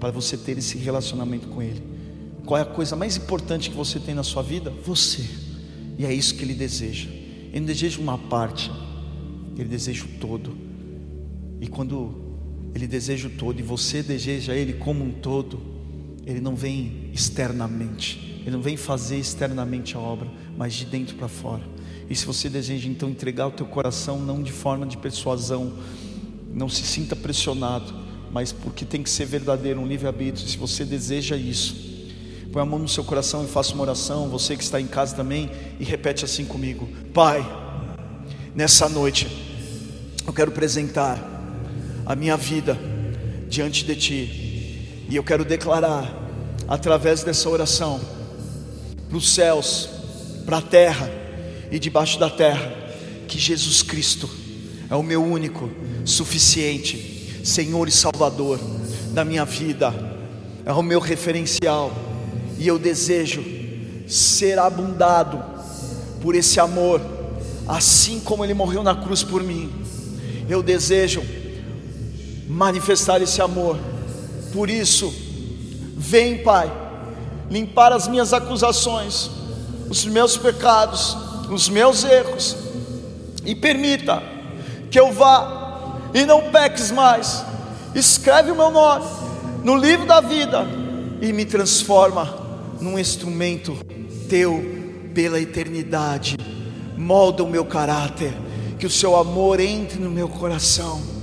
[0.00, 1.84] para você ter esse relacionamento com Ele.
[2.44, 4.72] Qual é a coisa mais importante que você tem na sua vida?
[4.84, 5.24] Você.
[5.96, 7.08] E é isso que Ele deseja.
[7.08, 8.72] Ele não deseja uma parte,
[9.56, 10.69] Ele deseja o todo.
[11.60, 12.14] E quando
[12.74, 15.60] Ele deseja o todo e você deseja Ele como um todo,
[16.26, 21.28] Ele não vem externamente, Ele não vem fazer externamente a obra, mas de dentro para
[21.28, 21.62] fora.
[22.08, 25.72] E se você deseja então entregar o teu coração, não de forma de persuasão,
[26.52, 27.94] não se sinta pressionado,
[28.32, 30.48] mas porque tem que ser verdadeiro, um livre-arbítrio.
[30.48, 31.76] Se você deseja isso,
[32.52, 34.28] põe a mão no seu coração e faça uma oração.
[34.28, 37.44] Você que está em casa também, e repete assim comigo: Pai,
[38.54, 39.28] nessa noite,
[40.26, 41.39] eu quero apresentar
[42.10, 42.76] a minha vida
[43.48, 45.06] diante de Ti.
[45.08, 46.12] E eu quero declarar,
[46.66, 48.00] através dessa oração,
[49.08, 49.88] para os céus,
[50.44, 51.08] para a terra
[51.70, 52.74] e debaixo da terra,
[53.28, 54.28] que Jesus Cristo
[54.90, 55.70] é o meu único,
[56.04, 58.58] suficiente Senhor e Salvador
[59.12, 59.94] da minha vida,
[60.66, 61.92] é o meu referencial,
[62.58, 63.44] e eu desejo
[64.08, 65.40] ser abundado
[66.20, 67.00] por esse amor,
[67.68, 69.70] assim como Ele morreu na cruz por mim.
[70.48, 71.22] Eu desejo
[72.50, 73.78] manifestar esse amor.
[74.52, 75.14] Por isso,
[75.96, 76.70] vem, Pai,
[77.48, 79.30] limpar as minhas acusações,
[79.88, 81.16] os meus pecados,
[81.48, 82.56] os meus erros,
[83.44, 84.22] e permita
[84.90, 87.44] que eu vá e não peques mais.
[87.94, 89.06] Escreve o meu nome
[89.62, 90.66] no livro da vida
[91.20, 92.36] e me transforma
[92.80, 93.76] num instrumento
[94.28, 94.60] teu
[95.14, 96.36] pela eternidade.
[96.96, 98.32] Molda o meu caráter,
[98.78, 101.19] que o seu amor entre no meu coração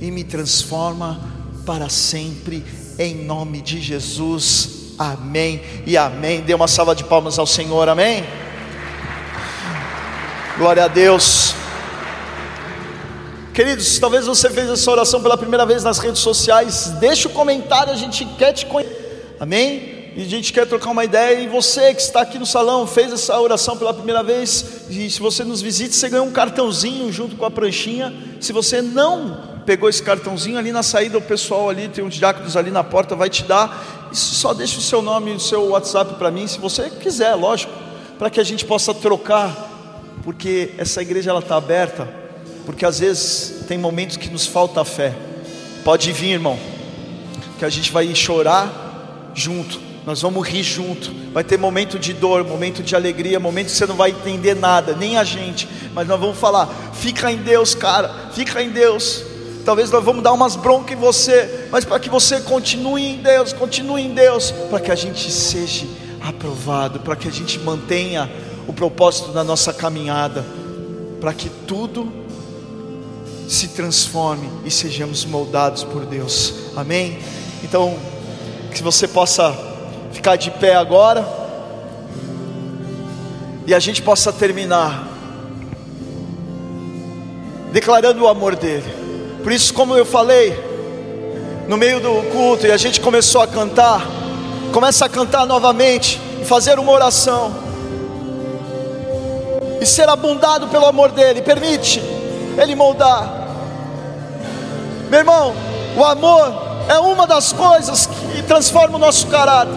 [0.00, 1.20] e me transforma
[1.66, 2.64] para sempre,
[2.98, 4.94] em nome de Jesus.
[4.98, 6.40] Amém e amém.
[6.40, 8.24] Dê uma salva de palmas ao Senhor, amém.
[10.56, 11.54] Glória a Deus.
[13.54, 16.92] Queridos, talvez você fez essa oração pela primeira vez nas redes sociais.
[17.00, 19.36] Deixa o um comentário, a gente quer te conhecer.
[19.40, 19.98] Amém?
[20.18, 21.38] e a gente quer trocar uma ideia.
[21.38, 25.20] E você que está aqui no salão, fez essa oração pela primeira vez, e se
[25.20, 28.12] você nos visita, você ganhou um cartãozinho junto com a pranchinha.
[28.40, 32.56] Se você não pegou esse cartãozinho ali na saída, o pessoal ali, tem uns diáconos
[32.56, 34.08] ali na porta, vai te dar.
[34.12, 37.70] só deixa o seu nome e o seu WhatsApp para mim, se você quiser, lógico,
[38.18, 39.70] para que a gente possa trocar,
[40.24, 42.08] porque essa igreja ela está aberta,
[42.64, 45.14] porque às vezes tem momentos que nos falta fé.
[45.84, 46.58] Pode vir, irmão,
[47.58, 51.12] que a gente vai chorar junto, nós vamos rir junto.
[51.34, 54.96] Vai ter momento de dor, momento de alegria, momento que você não vai entender nada,
[54.96, 59.27] nem a gente, mas nós vamos falar: fica em Deus, cara, fica em Deus.
[59.68, 63.52] Talvez nós vamos dar umas broncas em você, mas para que você continue em Deus,
[63.52, 65.86] continue em Deus, para que a gente seja
[66.22, 68.32] aprovado, para que a gente mantenha
[68.66, 70.42] o propósito da nossa caminhada,
[71.20, 72.10] para que tudo
[73.46, 76.54] se transforme e sejamos moldados por Deus.
[76.74, 77.18] Amém?
[77.62, 77.94] Então,
[78.74, 79.54] que você possa
[80.14, 81.28] ficar de pé agora
[83.66, 85.06] e a gente possa terminar
[87.70, 89.07] declarando o amor dele.
[89.48, 90.62] Por isso, como eu falei,
[91.66, 94.02] no meio do culto e a gente começou a cantar,
[94.74, 97.50] começa a cantar novamente, fazer uma oração
[99.80, 101.98] e ser abundado pelo amor dele, permite
[102.60, 103.48] ele moldar.
[105.08, 105.54] Meu irmão,
[105.96, 109.72] o amor é uma das coisas que transforma o nosso caráter.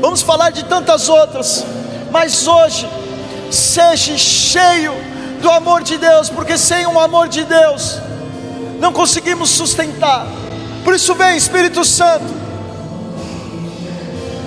[0.00, 1.66] Vamos falar de tantas outras,
[2.10, 2.88] mas hoje
[3.50, 4.94] seja cheio
[5.42, 8.00] do amor de Deus, porque sem o amor de Deus
[8.78, 10.26] não conseguimos sustentar.
[10.84, 12.32] Por isso vem Espírito Santo,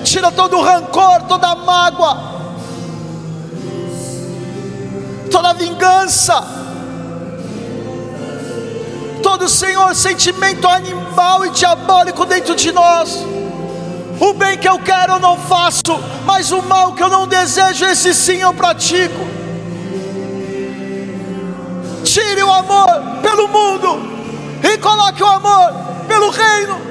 [0.03, 2.17] tira todo o rancor, toda a mágoa,
[5.29, 6.41] toda a vingança,
[9.21, 13.17] todo Senhor sentimento animal e diabólico dentro de nós.
[14.19, 17.85] O bem que eu quero eu não faço, mas o mal que eu não desejo,
[17.85, 19.27] esse sim eu pratico.
[22.03, 22.87] Tire o amor
[23.21, 24.18] pelo mundo
[24.63, 25.73] e coloque o amor
[26.07, 26.88] pelo reino.